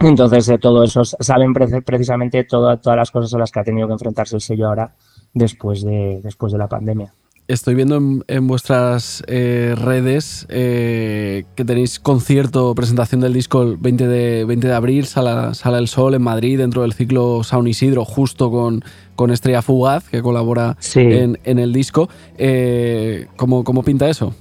entonces, 0.00 0.48
eh, 0.48 0.58
todo 0.58 0.82
eso 0.84 1.04
saben 1.04 1.52
pre- 1.52 1.82
precisamente 1.82 2.44
toda- 2.44 2.76
todas 2.78 2.96
las 2.96 3.10
cosas 3.10 3.32
a 3.34 3.38
las 3.38 3.50
que 3.50 3.60
ha 3.60 3.64
tenido 3.64 3.86
que 3.86 3.92
enfrentarse 3.94 4.36
el 4.36 4.42
sello 4.42 4.68
ahora 4.68 4.92
después 5.34 5.82
de, 5.84 6.20
después 6.22 6.52
de 6.52 6.58
la 6.58 6.68
pandemia. 6.68 7.12
Estoy 7.46 7.74
viendo 7.74 7.96
en, 7.96 8.24
en 8.26 8.46
vuestras 8.46 9.22
eh, 9.26 9.74
redes 9.76 10.46
eh, 10.48 11.44
que 11.56 11.64
tenéis 11.66 12.00
concierto, 12.00 12.74
presentación 12.74 13.20
del 13.20 13.34
disco 13.34 13.60
el 13.62 13.76
20 13.76 14.08
de, 14.08 14.44
20 14.46 14.66
de 14.66 14.72
abril, 14.72 15.04
Sala, 15.04 15.52
Sala 15.52 15.76
El 15.76 15.88
Sol 15.88 16.14
en 16.14 16.22
Madrid, 16.22 16.56
dentro 16.56 16.80
del 16.80 16.94
ciclo 16.94 17.44
Sound 17.44 17.68
Isidro, 17.68 18.06
justo 18.06 18.50
con, 18.50 18.82
con 19.14 19.30
Estrella 19.30 19.60
Fugaz, 19.60 20.08
que 20.08 20.22
colabora 20.22 20.76
Sí. 20.78 21.00
en, 21.00 21.38
en 21.44 21.58
el 21.58 21.74
disco. 21.74 22.08
Eh, 22.38 23.26
¿cómo, 23.36 23.62
¿Cómo 23.62 23.82
pinta 23.82 24.08
eso? 24.08 24.34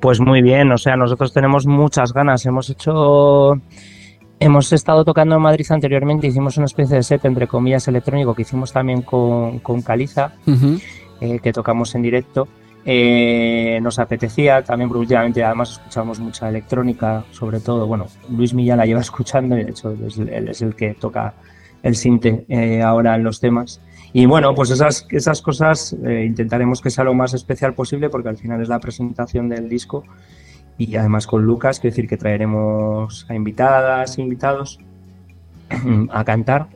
Pues 0.00 0.18
muy 0.20 0.42
bien, 0.42 0.72
o 0.72 0.76
sea, 0.76 0.96
nosotros 0.96 1.32
tenemos 1.32 1.66
muchas 1.66 2.12
ganas. 2.12 2.44
Hemos 2.46 2.68
hecho. 2.68 3.60
Hemos 4.40 4.72
estado 4.72 5.04
tocando 5.04 5.36
en 5.36 5.42
Madrid 5.42 5.66
anteriormente, 5.70 6.26
hicimos 6.26 6.56
una 6.56 6.66
especie 6.66 6.96
de 6.96 7.02
set, 7.02 7.24
entre 7.24 7.46
comillas, 7.46 7.86
electrónico 7.88 8.34
que 8.34 8.42
hicimos 8.42 8.72
también 8.72 9.02
con, 9.02 9.60
con 9.60 9.80
Caliza, 9.82 10.32
eh, 11.20 11.38
que 11.38 11.52
tocamos 11.52 11.94
en 11.94 12.02
directo. 12.02 12.48
Eh, 12.86 13.78
nos 13.80 13.98
apetecía 13.98 14.62
también, 14.62 14.88
porque 14.88 15.00
últimamente 15.00 15.42
además 15.42 15.72
escuchamos 15.72 16.20
mucha 16.20 16.48
electrónica, 16.48 17.24
sobre 17.30 17.60
todo. 17.60 17.86
Bueno, 17.86 18.06
Luis 18.28 18.52
Millán 18.52 18.78
la 18.78 18.86
lleva 18.86 19.00
escuchando 19.02 19.56
y 19.58 19.64
de 19.64 19.70
hecho 19.70 19.96
es, 20.06 20.18
él 20.18 20.48
es 20.48 20.60
el 20.60 20.74
que 20.74 20.94
toca 20.94 21.34
el 21.82 21.96
sinte 21.96 22.44
eh, 22.48 22.82
ahora 22.82 23.14
en 23.14 23.24
los 23.24 23.40
temas. 23.40 23.80
Y 24.12 24.26
bueno, 24.26 24.54
pues 24.54 24.70
esas, 24.70 25.06
esas 25.10 25.42
cosas 25.42 25.94
eh, 26.04 26.24
intentaremos 26.26 26.80
que 26.80 26.90
sea 26.90 27.04
lo 27.04 27.14
más 27.14 27.34
especial 27.34 27.74
posible 27.74 28.10
porque 28.10 28.28
al 28.28 28.36
final 28.36 28.60
es 28.60 28.68
la 28.68 28.78
presentación 28.78 29.48
del 29.48 29.68
disco 29.68 30.04
y 30.76 30.96
además 30.96 31.26
con 31.26 31.44
Lucas, 31.44 31.78
quiero 31.78 31.92
decir 31.92 32.08
que 32.08 32.16
traeremos 32.16 33.26
a 33.28 33.34
invitadas, 33.34 34.18
invitados 34.18 34.80
a 36.10 36.24
cantar. 36.24 36.68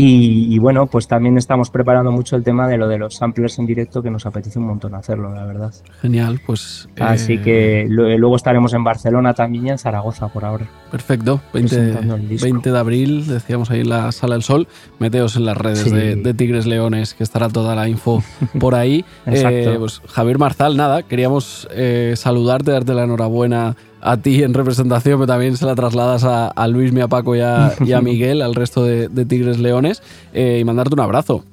Y, 0.00 0.54
y 0.54 0.58
bueno, 0.58 0.86
pues 0.86 1.06
también 1.08 1.36
estamos 1.38 1.70
preparando 1.70 2.10
mucho 2.12 2.36
el 2.36 2.42
tema 2.42 2.66
de 2.68 2.76
lo 2.78 2.88
de 2.88 2.98
los 2.98 3.14
samplers 3.16 3.58
en 3.58 3.66
directo 3.66 4.02
que 4.02 4.10
nos 4.10 4.26
apetece 4.26 4.58
un 4.58 4.66
montón 4.66 4.94
hacerlo, 4.94 5.34
la 5.34 5.44
verdad. 5.44 5.72
Genial, 6.00 6.40
pues. 6.46 6.88
Así 6.98 7.34
eh, 7.34 7.42
que 7.42 7.86
lo- 7.88 8.16
luego 8.18 8.36
estaremos 8.36 8.72
en 8.74 8.84
Barcelona 8.84 9.34
también 9.34 9.66
y 9.66 9.70
en 9.70 9.78
Zaragoza 9.78 10.28
por 10.28 10.44
ahora. 10.44 10.66
Perfecto, 10.90 11.40
20, 11.52 11.76
presentando 11.76 12.14
el 12.16 12.28
disco. 12.28 12.44
20 12.44 12.72
de 12.72 12.78
abril, 12.78 13.26
decíamos 13.26 13.70
ahí 13.70 13.80
en 13.80 13.88
la 13.90 14.10
Sala 14.12 14.34
del 14.34 14.42
Sol. 14.42 14.66
Meteos 14.98 15.36
en 15.36 15.44
las 15.44 15.56
redes 15.56 15.80
Sí. 15.80 15.90
de, 15.90 16.16
de 16.16 16.34
Tigres 16.34 16.66
Leones, 16.66 17.14
que 17.14 17.22
estará 17.22 17.48
toda 17.48 17.74
la 17.74 17.88
info 17.88 18.22
por 18.58 18.74
ahí. 18.74 19.04
Exacto. 19.26 19.72
Eh, 19.72 19.76
pues, 19.78 20.00
Javier 20.08 20.38
Marzal, 20.38 20.76
nada, 20.76 21.02
queríamos 21.02 21.68
eh, 21.72 22.14
saludarte, 22.16 22.70
darte 22.72 22.94
la 22.94 23.04
enhorabuena 23.04 23.76
a 24.00 24.16
ti 24.16 24.42
en 24.42 24.54
representación, 24.54 25.18
pero 25.18 25.26
también 25.26 25.56
se 25.56 25.66
la 25.66 25.74
trasladas 25.74 26.24
a, 26.24 26.48
a 26.48 26.68
Luis, 26.68 26.94
a 27.00 27.08
Paco 27.08 27.36
y 27.36 27.40
a, 27.40 27.74
y 27.84 27.92
a 27.92 28.00
Miguel, 28.00 28.42
al 28.42 28.54
resto 28.54 28.84
de, 28.84 29.08
de 29.08 29.24
Tigres 29.24 29.58
Leones, 29.58 30.02
eh, 30.32 30.58
y 30.60 30.64
mandarte 30.64 30.94
un 30.94 31.00
abrazo. 31.00 31.44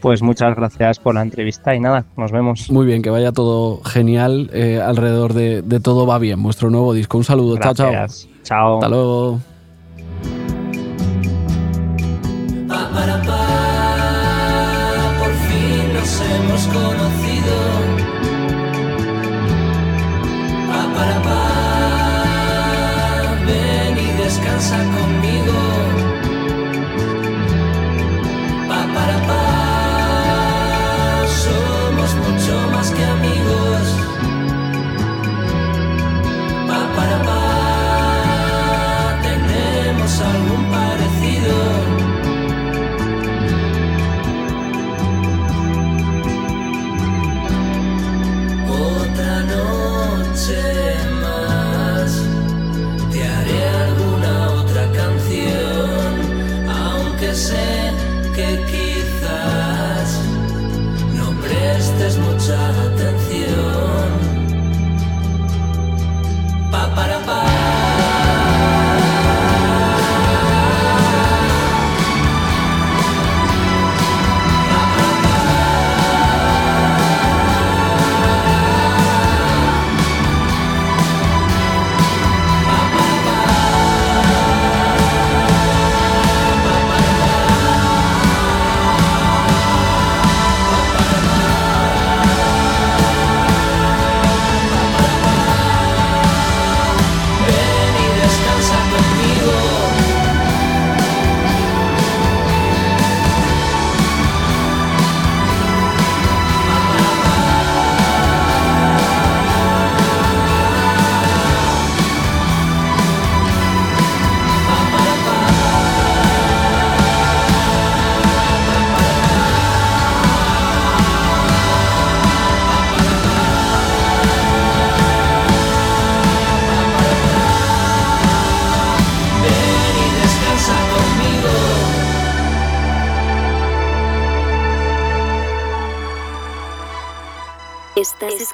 Pues 0.00 0.22
muchas 0.22 0.54
gracias 0.54 1.00
por 1.00 1.14
la 1.14 1.22
entrevista 1.22 1.74
y 1.74 1.80
nada, 1.80 2.04
nos 2.16 2.30
vemos. 2.30 2.70
Muy 2.70 2.86
bien, 2.86 3.02
que 3.02 3.10
vaya 3.10 3.32
todo 3.32 3.82
genial 3.82 4.48
eh, 4.52 4.80
alrededor 4.80 5.34
de, 5.34 5.62
de 5.62 5.80
Todo 5.80 6.06
Va 6.06 6.18
Bien, 6.18 6.40
vuestro 6.40 6.70
nuevo 6.70 6.94
disco. 6.94 7.18
Un 7.18 7.24
saludo, 7.24 7.58
chao, 7.58 7.74
chao. 7.74 7.90
Gracias. 7.90 8.28
Chao. 8.44 8.74
Hasta 8.76 8.88
luego. 8.88 9.40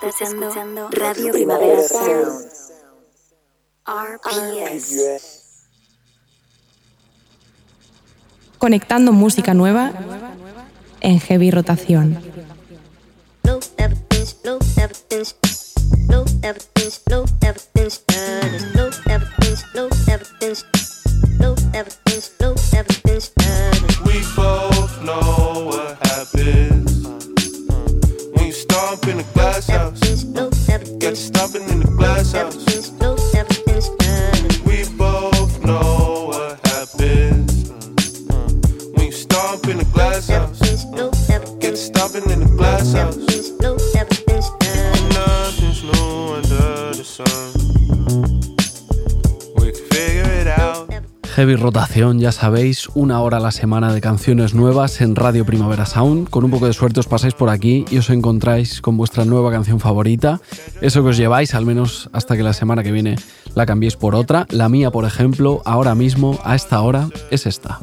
Estás, 0.07 0.21
escuchando, 0.33 0.91
Radio 0.91 1.33
Primavera 1.33 1.83
Sound. 1.83 2.47
RPS. 3.87 4.99
Conectando 8.59 9.13
música 9.13 9.55
nueva 9.55 9.93
en 11.01 11.21
heavy 11.21 11.51
rotación. 11.51 12.19
Rotación, 51.57 52.21
ya 52.21 52.33
sabéis, 52.33 52.89
una 52.95 53.21
hora 53.21 53.37
a 53.37 53.41
la 53.41 53.51
semana 53.51 53.93
de 53.93 54.01
canciones 54.01 54.55
nuevas 54.55 55.01
en 55.01 55.17
Radio 55.17 55.45
Primavera 55.45 55.87
Sound. 55.87 56.29
Con 56.31 56.45
un 56.45 56.51
poco 56.51 56.67
de 56.67 56.73
suerte 56.73 57.01
os 57.01 57.07
pasáis 57.07 57.35
por 57.35 57.51
aquí 57.51 57.85
y 57.91 57.99
os 57.99 58.11
encontráis 58.11 58.81
con 58.81 58.97
vuestra 58.97 59.25
nueva 59.25 59.51
canción 59.51 59.81
favorita. 59.81 60.41
Eso 60.81 61.03
que 61.03 61.11
os 61.11 61.17
lleváis, 61.17 61.55
al 61.55 61.67
menos 61.67 62.11
hasta 62.13 62.37
que 62.37 62.43
la 62.43 62.53
semana 62.53 62.83
que 62.83 62.93
viene 62.93 63.17
la 63.55 63.67
cambiéis 63.67 63.97
por 63.97 64.15
otra. 64.15 64.47
La 64.51 64.69
mía, 64.69 64.91
por 64.91 65.05
ejemplo, 65.05 65.63
ahora 65.65 65.95
mismo, 65.95 66.39
a 66.45 66.55
esta 66.55 66.81
hora, 66.81 67.09
es 67.31 67.47
esta. 67.47 67.81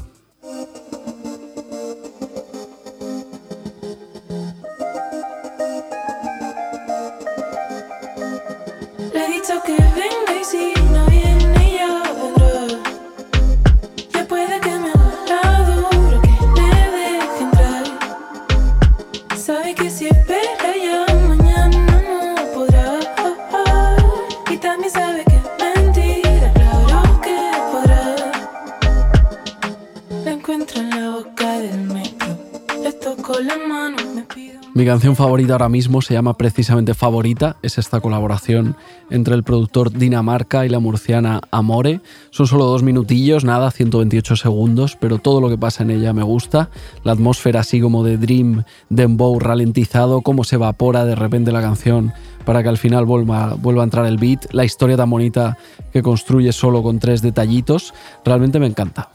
Canción 34.91 35.15
favorita 35.15 35.53
ahora 35.53 35.69
mismo 35.69 36.01
se 36.01 36.13
llama 36.13 36.33
precisamente 36.33 36.93
Favorita, 36.93 37.55
es 37.61 37.77
esta 37.77 38.01
colaboración 38.01 38.75
entre 39.09 39.35
el 39.35 39.43
productor 39.43 39.89
Dinamarca 39.89 40.65
y 40.65 40.69
la 40.69 40.79
murciana 40.79 41.39
Amore. 41.49 42.01
Son 42.29 42.45
solo 42.45 42.65
dos 42.65 42.83
minutillos, 42.83 43.45
nada, 43.45 43.71
128 43.71 44.35
segundos, 44.35 44.97
pero 44.99 45.17
todo 45.17 45.39
lo 45.39 45.47
que 45.47 45.57
pasa 45.57 45.83
en 45.83 45.91
ella 45.91 46.11
me 46.11 46.23
gusta. 46.23 46.69
La 47.05 47.13
atmósfera 47.13 47.61
así 47.61 47.79
como 47.79 48.03
de 48.03 48.17
Dream, 48.17 48.65
Dembow 48.89 49.39
ralentizado, 49.39 50.23
cómo 50.23 50.43
se 50.43 50.55
evapora 50.55 51.05
de 51.05 51.15
repente 51.15 51.53
la 51.53 51.61
canción 51.61 52.11
para 52.43 52.61
que 52.61 52.67
al 52.67 52.77
final 52.77 53.05
vuelva, 53.05 53.55
vuelva 53.57 53.83
a 53.83 53.85
entrar 53.85 54.05
el 54.05 54.17
beat, 54.17 54.51
la 54.51 54.65
historia 54.65 54.97
tan 54.97 55.09
bonita 55.09 55.57
que 55.93 56.01
construye 56.01 56.51
solo 56.51 56.83
con 56.83 56.99
tres 56.99 57.21
detallitos, 57.21 57.93
realmente 58.25 58.59
me 58.59 58.67
encanta. 58.67 59.07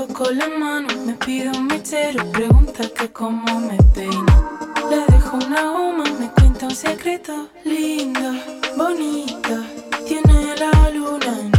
Toco 0.00 0.30
la 0.30 0.48
mano, 0.48 0.88
me 1.04 1.12
pide 1.12 1.50
un 1.50 1.66
mechero. 1.66 2.24
Pregunta 2.32 2.88
que 2.88 3.12
cómo 3.12 3.60
me 3.60 3.76
peino. 3.94 4.34
Le 4.88 5.04
dejo 5.12 5.36
una 5.36 5.62
goma, 5.62 6.04
me 6.18 6.30
cuenta 6.30 6.68
un 6.68 6.74
secreto. 6.74 7.50
Lindo, 7.64 8.32
bonito. 8.78 9.62
Tiene 10.06 10.56
la 10.56 10.88
luna 10.88 11.38
en 11.42 11.52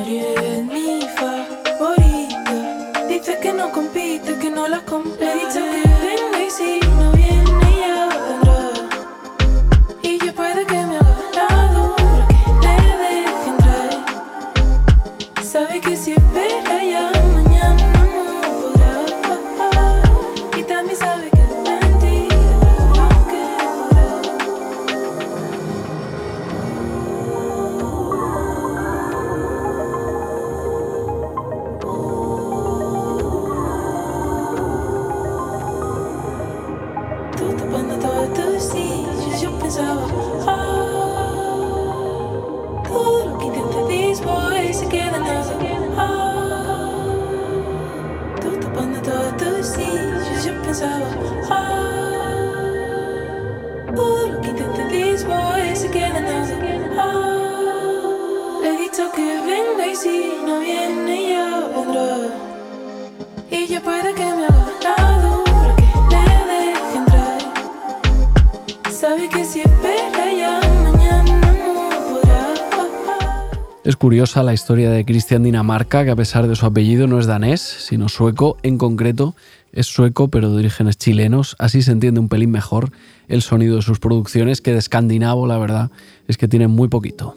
Aries, 0.00 0.64
mi 0.64 1.06
favorita. 1.16 3.06
Dice 3.08 3.38
que 3.40 3.52
no 3.52 3.70
compite, 3.70 4.36
que 4.36 4.50
no 4.50 4.66
la 4.66 4.80
compite. 4.84 5.85
Curiosa 74.06 74.44
la 74.44 74.54
historia 74.54 74.88
de 74.88 75.04
Christian 75.04 75.42
Dinamarca, 75.42 76.04
que 76.04 76.12
a 76.12 76.14
pesar 76.14 76.46
de 76.46 76.54
su 76.54 76.64
apellido 76.64 77.08
no 77.08 77.18
es 77.18 77.26
danés, 77.26 77.60
sino 77.60 78.08
sueco. 78.08 78.56
En 78.62 78.78
concreto, 78.78 79.34
es 79.72 79.88
sueco, 79.88 80.28
pero 80.28 80.52
de 80.52 80.58
orígenes 80.58 80.96
chilenos. 80.96 81.56
Así 81.58 81.82
se 81.82 81.90
entiende 81.90 82.20
un 82.20 82.28
pelín 82.28 82.52
mejor 82.52 82.92
el 83.26 83.42
sonido 83.42 83.74
de 83.74 83.82
sus 83.82 83.98
producciones, 83.98 84.60
que 84.60 84.70
de 84.70 84.78
escandinavo, 84.78 85.48
la 85.48 85.58
verdad, 85.58 85.90
es 86.28 86.38
que 86.38 86.46
tienen 86.46 86.70
muy 86.70 86.86
poquito. 86.86 87.34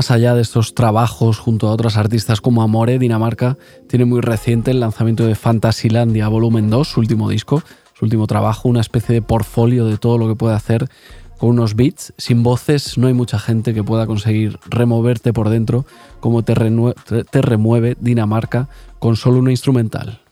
Más 0.00 0.10
allá 0.10 0.34
de 0.34 0.40
estos 0.40 0.72
trabajos 0.72 1.38
junto 1.38 1.68
a 1.68 1.72
otras 1.72 1.98
artistas 1.98 2.40
como 2.40 2.62
Amore, 2.62 2.98
Dinamarca 2.98 3.58
tiene 3.86 4.06
muy 4.06 4.22
reciente 4.22 4.70
el 4.70 4.80
lanzamiento 4.80 5.26
de 5.26 5.34
Fantasylandia 5.34 6.26
Volumen 6.28 6.70
2, 6.70 6.88
su 6.88 7.00
último 7.00 7.28
disco, 7.28 7.62
su 7.92 8.06
último 8.06 8.26
trabajo, 8.26 8.70
una 8.70 8.80
especie 8.80 9.14
de 9.14 9.20
portfolio 9.20 9.84
de 9.84 9.98
todo 9.98 10.16
lo 10.16 10.26
que 10.26 10.36
puede 10.36 10.54
hacer 10.54 10.88
con 11.36 11.50
unos 11.50 11.76
beats. 11.76 12.14
Sin 12.16 12.42
voces 12.42 12.96
no 12.96 13.08
hay 13.08 13.12
mucha 13.12 13.38
gente 13.38 13.74
que 13.74 13.84
pueda 13.84 14.06
conseguir 14.06 14.58
removerte 14.70 15.34
por 15.34 15.50
dentro 15.50 15.84
como 16.20 16.42
te, 16.44 16.54
te 16.54 17.42
remueve 17.42 17.94
Dinamarca 18.00 18.70
con 19.00 19.16
solo 19.16 19.38
una 19.38 19.50
instrumental. 19.50 20.22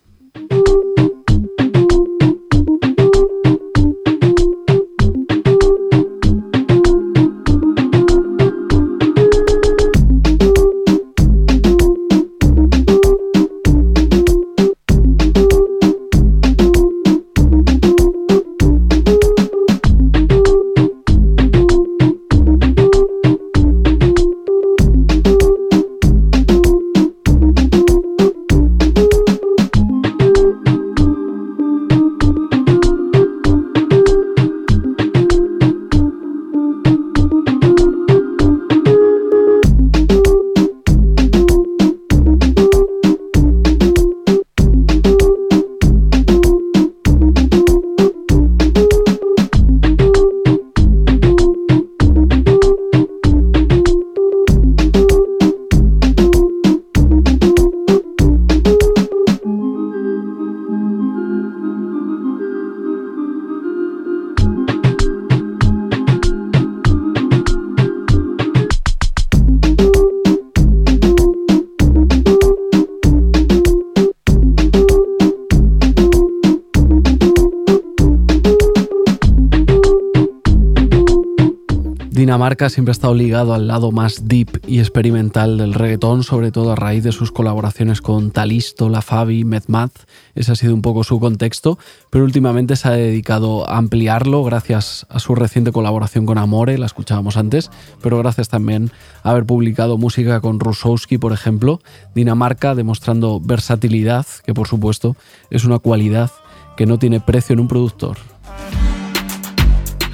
Dinamarca 82.39 82.71
siempre 82.71 82.93
ha 82.93 82.93
estado 82.93 83.15
ligado 83.17 83.53
al 83.53 83.67
lado 83.67 83.91
más 83.91 84.29
deep 84.29 84.63
y 84.65 84.79
experimental 84.79 85.59
del 85.59 85.75
reggaetón, 85.75 86.23
sobre 86.23 86.53
todo 86.53 86.71
a 86.71 86.77
raíz 86.77 87.03
de 87.03 87.11
sus 87.11 87.33
colaboraciones 87.33 88.01
con 88.01 88.31
Talisto, 88.31 88.89
La 88.89 89.03
Fabi, 89.03 89.43
Medmat. 89.43 89.91
Ese 90.37 90.53
ha 90.53 90.55
sido 90.55 90.73
un 90.73 90.81
poco 90.81 91.03
su 91.03 91.19
contexto, 91.19 91.81
pero 92.11 92.25
últimamente 92.25 92.77
se 92.77 92.87
ha 92.87 92.93
dedicado 92.93 93.69
a 93.69 93.77
ampliarlo 93.77 94.45
gracias 94.45 95.05
a 95.11 95.19
su 95.19 95.35
reciente 95.35 95.73
colaboración 95.73 96.27
con 96.27 96.39
Amore, 96.39 96.79
la 96.79 96.87
escuchábamos 96.87 97.37
antes, 97.37 97.73
pero 98.03 98.19
gracias 98.19 98.49
también 98.49 98.93
a 99.25 99.31
haber 99.31 99.45
publicado 99.45 99.99
música 99.99 100.41
con 100.41 100.61
Rusowski, 100.61 101.19
por 101.19 101.33
ejemplo. 101.33 101.81
Dinamarca 102.15 102.77
demostrando 102.77 103.41
versatilidad, 103.41 104.27
que 104.47 104.55
por 104.55 104.69
supuesto 104.69 105.17
es 105.51 105.65
una 105.65 105.81
cualidad 105.81 106.31
que 106.77 106.87
no 106.87 107.01
tiene 107.01 107.19
precio 107.19 107.55
en 107.55 107.59
un 107.59 107.67
productor. 107.67 108.17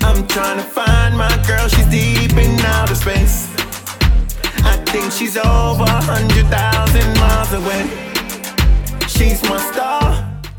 I'm 0.05 0.74
she's 1.69 1.87
deep 1.87 2.33
in 2.37 2.61
outer 2.65 2.95
space. 2.95 3.49
I 4.65 4.77
think 4.87 5.13
she's 5.13 5.37
over 5.37 5.85
a 5.85 6.03
hundred 6.03 6.47
thousand 6.47 7.09
miles 7.21 7.53
away. 7.53 7.85
She's 9.07 9.43
my. 9.49 9.65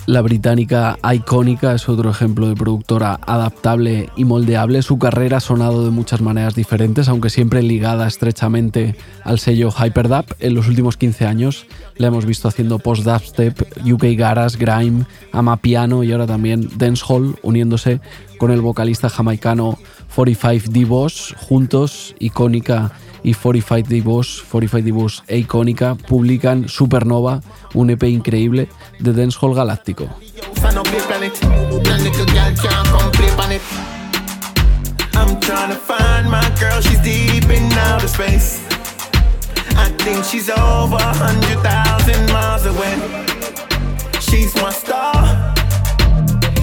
La 0.08 0.22
británica 0.22 1.00
Icónica 1.02 1.74
es 1.74 1.90
otro 1.90 2.12
ejemplo 2.12 2.48
de 2.48 2.56
productora 2.56 3.20
adaptable 3.26 4.12
y 4.16 4.24
moldeable. 4.24 4.84
Su 4.84 5.00
carrera 5.00 5.38
ha 5.38 5.40
sonado 5.40 5.84
de 5.84 5.90
muchas 5.90 6.22
maneras 6.22 6.54
diferentes, 6.54 7.10
aunque 7.10 7.32
siempre 7.32 7.64
ligada 7.64 8.06
estrechamente 8.06 8.96
al 9.24 9.40
sello 9.40 9.72
Hyperdub. 9.72 10.26
En 10.40 10.54
los 10.54 10.68
últimos 10.68 10.98
15 10.98 11.26
años 11.26 11.66
la 11.96 12.08
hemos 12.08 12.28
visto 12.28 12.48
haciendo 12.48 12.78
post-dubstep, 12.78 13.60
UK 13.92 14.16
Garas, 14.16 14.58
Grime, 14.58 15.06
Amapiano 15.32 16.04
y 16.04 16.12
ahora 16.12 16.28
también 16.28 16.70
Dancehall, 16.78 17.40
uniéndose 17.42 18.00
con 18.38 18.52
el 18.52 18.62
vocalista 18.62 19.10
jamaicano 19.10 19.80
45 20.16 20.70
D-Boss. 20.70 21.36
Juntos, 21.38 22.16
Icónica 22.20 22.92
y 23.24 23.34
45 23.34 23.90
D-Boss, 23.90 24.44
45 24.50 24.86
D-Boss 24.86 25.24
e 25.28 25.38
Icónica 25.38 25.96
publican 25.96 26.70
Supernova, 26.70 27.42
un 27.74 27.90
EP 27.90 28.04
increíble 28.04 28.70
de 29.00 29.14
Dancehall 29.14 29.54
Galáctico. 29.54 30.10
I'm 35.18 35.40
trying 35.40 35.70
to 35.70 35.76
find 35.76 36.30
my 36.30 36.44
girl, 36.60 36.82
she's 36.82 37.00
deep 37.00 37.50
in 37.50 37.72
outer 37.74 38.08
space. 38.08 38.60
I 39.78 39.90
think 40.04 40.26
she's 40.26 40.50
over 40.50 40.98
a 40.98 41.14
hundred 41.14 41.58
thousand 41.64 42.32
miles 42.34 42.66
away. 42.66 42.96
She's 44.20 44.54
my 44.56 44.72
star 44.72 45.16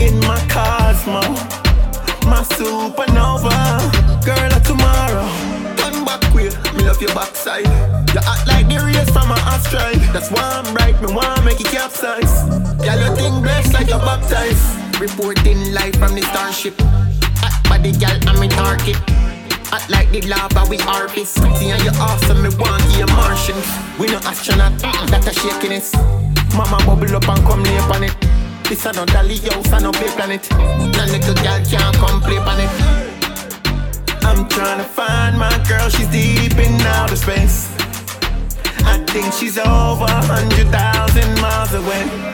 in 0.00 0.20
my 0.26 0.38
cosmos, 0.48 1.61
my 2.26 2.42
supernova, 2.42 3.54
girl 4.24 4.52
of 4.52 4.62
tomorrow. 4.62 5.26
Turn 5.76 6.04
back 6.04 6.20
queer, 6.32 6.50
me 6.74 6.84
love 6.84 7.00
your 7.00 7.14
backside. 7.14 7.66
You 8.12 8.20
act 8.20 8.46
like 8.46 8.68
the 8.68 8.78
race 8.84 9.10
from 9.10 9.30
a 9.30 9.38
asteroid. 9.48 10.00
That's 10.12 10.30
why 10.30 10.42
I'm 10.42 10.74
right, 10.74 10.94
me 11.00 11.14
wanna 11.14 11.42
make 11.42 11.60
it 11.60 11.66
capsize. 11.66 12.44
Girl, 12.84 12.98
you 12.98 13.16
think 13.16 13.42
blessed 13.42 13.72
like 13.74 13.88
you're 13.88 13.98
baptized. 13.98 15.00
Reporting 15.00 15.72
live 15.72 15.96
from 15.96 16.14
the 16.14 16.22
starship. 16.22 16.74
Hot 17.40 17.56
body, 17.68 17.92
girl, 17.92 18.18
I'm 18.28 18.42
in 18.42 18.50
target. 18.50 18.96
Hot 19.72 19.88
like 19.88 20.10
the 20.10 20.20
lava, 20.28 20.68
we 20.68 20.76
harvest. 20.76 21.34
See 21.58 21.68
how 21.68 21.82
you 21.82 21.90
awesome, 21.98 22.42
me 22.42 22.50
want 22.58 22.84
you 22.96 23.06
Martians. 23.16 23.66
We 23.98 24.06
no 24.06 24.18
astronaut, 24.28 24.78
that 25.10 25.26
a 25.26 25.32
shakiness. 25.32 25.94
Mama 26.54 26.78
bubble 26.84 27.16
up 27.16 27.28
and 27.28 27.42
come 27.46 27.62
lay 27.62 27.78
on 27.78 28.04
it. 28.04 28.41
This 28.68 28.86
a 28.86 28.92
no 28.92 29.04
dolly 29.04 29.38
house, 29.38 29.72
a 29.72 29.80
no 29.80 29.92
play 29.92 30.08
planet. 30.16 30.48
No 30.50 31.04
little 31.06 31.34
girl 31.34 31.60
can't 31.64 31.96
come 31.96 32.20
play 32.20 32.36
it. 32.36 32.70
I'm 34.24 34.48
trying 34.48 34.78
to 34.78 34.84
find 34.84 35.38
my 35.38 35.52
girl, 35.68 35.88
she's 35.88 36.08
deep 36.08 36.56
in 36.56 36.80
outer 36.82 37.16
space. 37.16 37.68
I 38.84 38.98
think 39.08 39.32
she's 39.34 39.58
over 39.58 40.04
a 40.04 40.22
hundred 40.32 40.68
thousand 40.70 41.40
miles 41.40 41.72
away. 41.74 42.32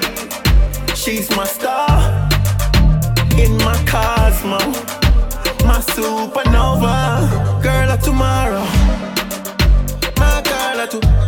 She's 0.95 1.29
my 1.37 1.47
star 1.47 2.29
in 3.39 3.57
my 3.59 3.77
cosmos, 3.87 4.79
my 5.65 5.81
supernova, 5.95 7.63
girl 7.63 7.91
of 7.91 8.01
tomorrow. 8.03 8.65
My 10.19 10.43
girl 10.43 10.81
of 10.81 10.91
tomorrow, 10.91 11.28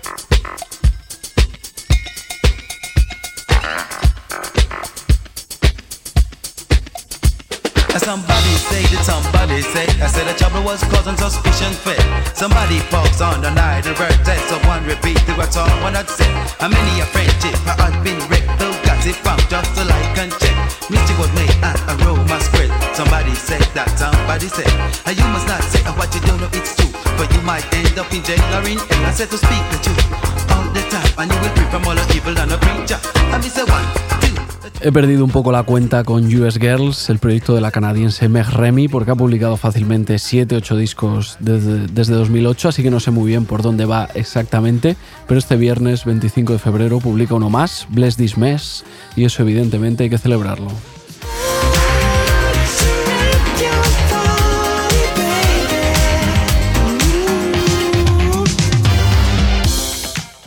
Somebody 7.99 8.55
say 8.55 8.83
that 8.95 9.03
somebody 9.03 9.59
say 9.61 9.83
I 9.99 10.07
said 10.07 10.23
the 10.23 10.35
trouble 10.39 10.63
was 10.63 10.79
causing 10.87 11.15
suspicion 11.19 11.75
fit. 11.83 11.99
Somebody 12.31 12.79
falls 12.87 13.19
on 13.19 13.43
the 13.43 13.51
night 13.51 13.83
of 13.83 13.99
birthday, 13.99 14.39
so 14.47 14.55
one 14.63 14.83
repeat 14.87 15.19
the 15.27 15.35
what's 15.35 15.59
all 15.59 15.67
one 15.83 15.95
had 15.99 16.07
said. 16.07 16.31
How 16.59 16.71
many 16.71 17.03
a 17.03 17.07
friendship 17.11 17.55
I 17.67 17.91
had 17.91 17.95
been 18.03 18.19
wrecked, 18.31 18.47
who 18.59 18.71
got 18.87 19.03
it 19.03 19.15
from 19.19 19.39
just 19.51 19.75
to 19.75 19.83
like 19.83 20.17
and 20.23 20.31
check. 20.39 20.55
Mystic 20.87 21.17
was 21.19 21.31
made 21.35 21.51
and 21.63 21.79
aroma 21.99 22.39
spread. 22.39 22.71
Somebody 22.95 23.35
said 23.35 23.63
that 23.75 23.91
somebody 23.99 24.47
said, 24.47 24.71
and 25.07 25.15
you 25.15 25.27
must 25.35 25.47
not 25.47 25.63
say 25.67 25.83
what 25.99 26.11
you 26.15 26.21
don't 26.27 26.39
know 26.39 26.51
it's 26.51 26.75
true, 26.75 26.91
but 27.15 27.27
you 27.31 27.41
might 27.43 27.67
end 27.75 27.95
up 27.99 28.11
in 28.11 28.23
jail 28.23 28.43
or 28.55 28.63
in 28.67 28.79
hell. 28.79 29.07
I 29.07 29.11
said 29.11 29.31
to 29.31 29.39
speak 29.39 29.63
the 29.71 29.79
truth 29.83 30.07
all 30.51 30.67
the 30.71 30.83
time, 30.87 31.11
and 31.19 31.27
you 31.27 31.37
will 31.43 31.53
free 31.55 31.67
from 31.71 31.83
all 31.87 31.95
the 31.95 32.05
evil 32.11 32.35
and 32.39 32.51
a 32.51 32.57
preacher. 32.59 32.99
And 33.31 33.39
me 33.43 33.47
say 33.47 33.63
one, 33.63 33.87
two. 34.19 34.50
He 34.79 34.91
perdido 34.91 35.23
un 35.23 35.31
poco 35.31 35.51
la 35.51 35.63
cuenta 35.63 36.03
con 36.03 36.25
US 36.33 36.57
Girls, 36.57 37.09
el 37.09 37.19
proyecto 37.19 37.53
de 37.53 37.61
la 37.61 37.69
canadiense 37.69 38.29
Meg 38.29 38.49
Remy, 38.49 38.87
porque 38.87 39.11
ha 39.11 39.15
publicado 39.15 39.57
fácilmente 39.57 40.15
7-8 40.15 40.75
discos 40.75 41.37
desde, 41.39 41.87
desde 41.87 42.15
2008, 42.15 42.69
así 42.69 42.81
que 42.81 42.89
no 42.89 42.99
sé 42.99 43.11
muy 43.11 43.27
bien 43.27 43.45
por 43.45 43.61
dónde 43.61 43.85
va 43.85 44.09
exactamente, 44.15 44.95
pero 45.27 45.37
este 45.37 45.55
viernes 45.55 46.05
25 46.05 46.53
de 46.53 46.59
febrero 46.59 46.99
publica 46.99 47.35
uno 47.35 47.49
más, 47.49 47.85
Bless 47.89 48.15
This 48.15 48.37
Mess, 48.37 48.83
y 49.15 49.25
eso 49.25 49.43
evidentemente 49.43 50.05
hay 50.05 50.09
que 50.09 50.17
celebrarlo. 50.17 50.69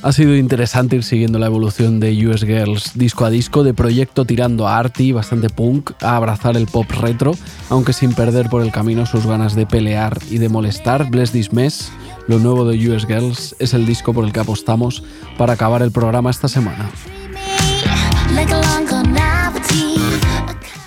Ha 0.04 0.12
sido 0.12 0.36
interesante 0.36 0.96
ir 0.96 1.02
siguiendo 1.02 1.38
la 1.38 1.46
evolución 1.46 1.98
de 1.98 2.26
US 2.26 2.42
Girls 2.42 2.90
disco 2.92 3.24
a 3.24 3.30
disco, 3.30 3.64
de 3.64 3.72
proyecto 3.72 4.26
tirando 4.26 4.68
a 4.68 4.76
arty, 4.76 5.12
bastante 5.12 5.48
punk, 5.48 5.92
a 6.02 6.16
abrazar 6.16 6.58
el 6.58 6.66
pop 6.66 6.84
retro, 6.90 7.32
aunque 7.70 7.94
sin 7.94 8.12
perder 8.12 8.50
por 8.50 8.60
el 8.60 8.70
camino 8.70 9.06
sus 9.06 9.26
ganas 9.26 9.54
de 9.54 9.64
pelear 9.64 10.18
y 10.30 10.36
de 10.36 10.50
molestar. 10.50 11.08
Bless 11.08 11.30
This 11.30 11.54
Mess, 11.54 11.90
lo 12.28 12.38
nuevo 12.38 12.66
de 12.66 12.76
US 12.90 13.06
Girls, 13.06 13.56
es 13.58 13.72
el 13.72 13.86
disco 13.86 14.12
por 14.12 14.26
el 14.26 14.32
que 14.34 14.40
apostamos 14.40 15.02
para 15.38 15.54
acabar 15.54 15.80
el 15.80 15.90
programa 15.90 16.28
esta 16.28 16.48
semana. 16.48 16.90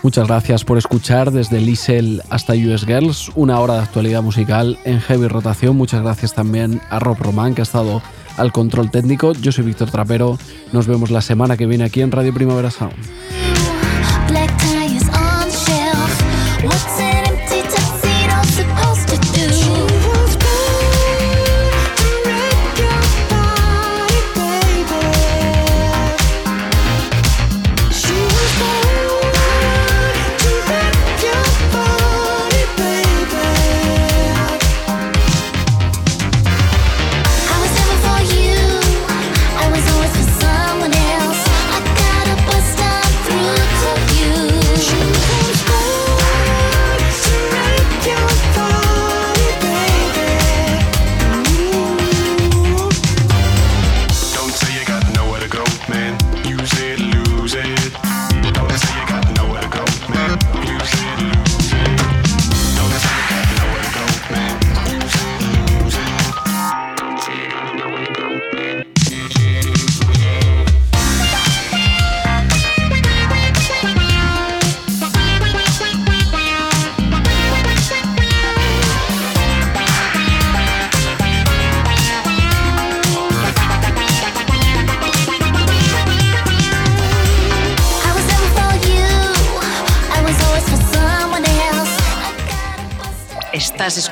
Muchas 0.03 0.27
gracias 0.27 0.63
por 0.63 0.77
escuchar 0.77 1.31
desde 1.31 1.59
Liesel 1.59 2.21
hasta 2.29 2.53
US 2.53 2.85
Girls, 2.85 3.31
una 3.33 3.59
hora 3.61 3.73
de 3.73 3.79
actualidad 3.81 4.21
musical 4.21 4.77
en 4.85 5.01
heavy 5.01 5.27
rotación. 5.27 5.75
Muchas 5.75 6.03
gracias 6.03 6.35
también 6.35 6.81
a 6.91 6.99
Rob 6.99 7.17
Roman 7.19 7.55
que 7.55 7.61
ha 7.61 7.63
estado 7.63 8.03
al 8.37 8.51
control 8.51 8.89
técnico. 8.91 9.33
Yo 9.33 9.51
soy 9.51 9.65
Víctor 9.65 9.91
Trapero. 9.91 10.37
Nos 10.71 10.87
vemos 10.87 11.11
la 11.11 11.21
semana 11.21 11.57
que 11.57 11.65
viene 11.65 11.83
aquí 11.83 12.01
en 12.01 12.11
Radio 12.11 12.33
Primavera 12.33 12.71
Sound. 12.71 12.95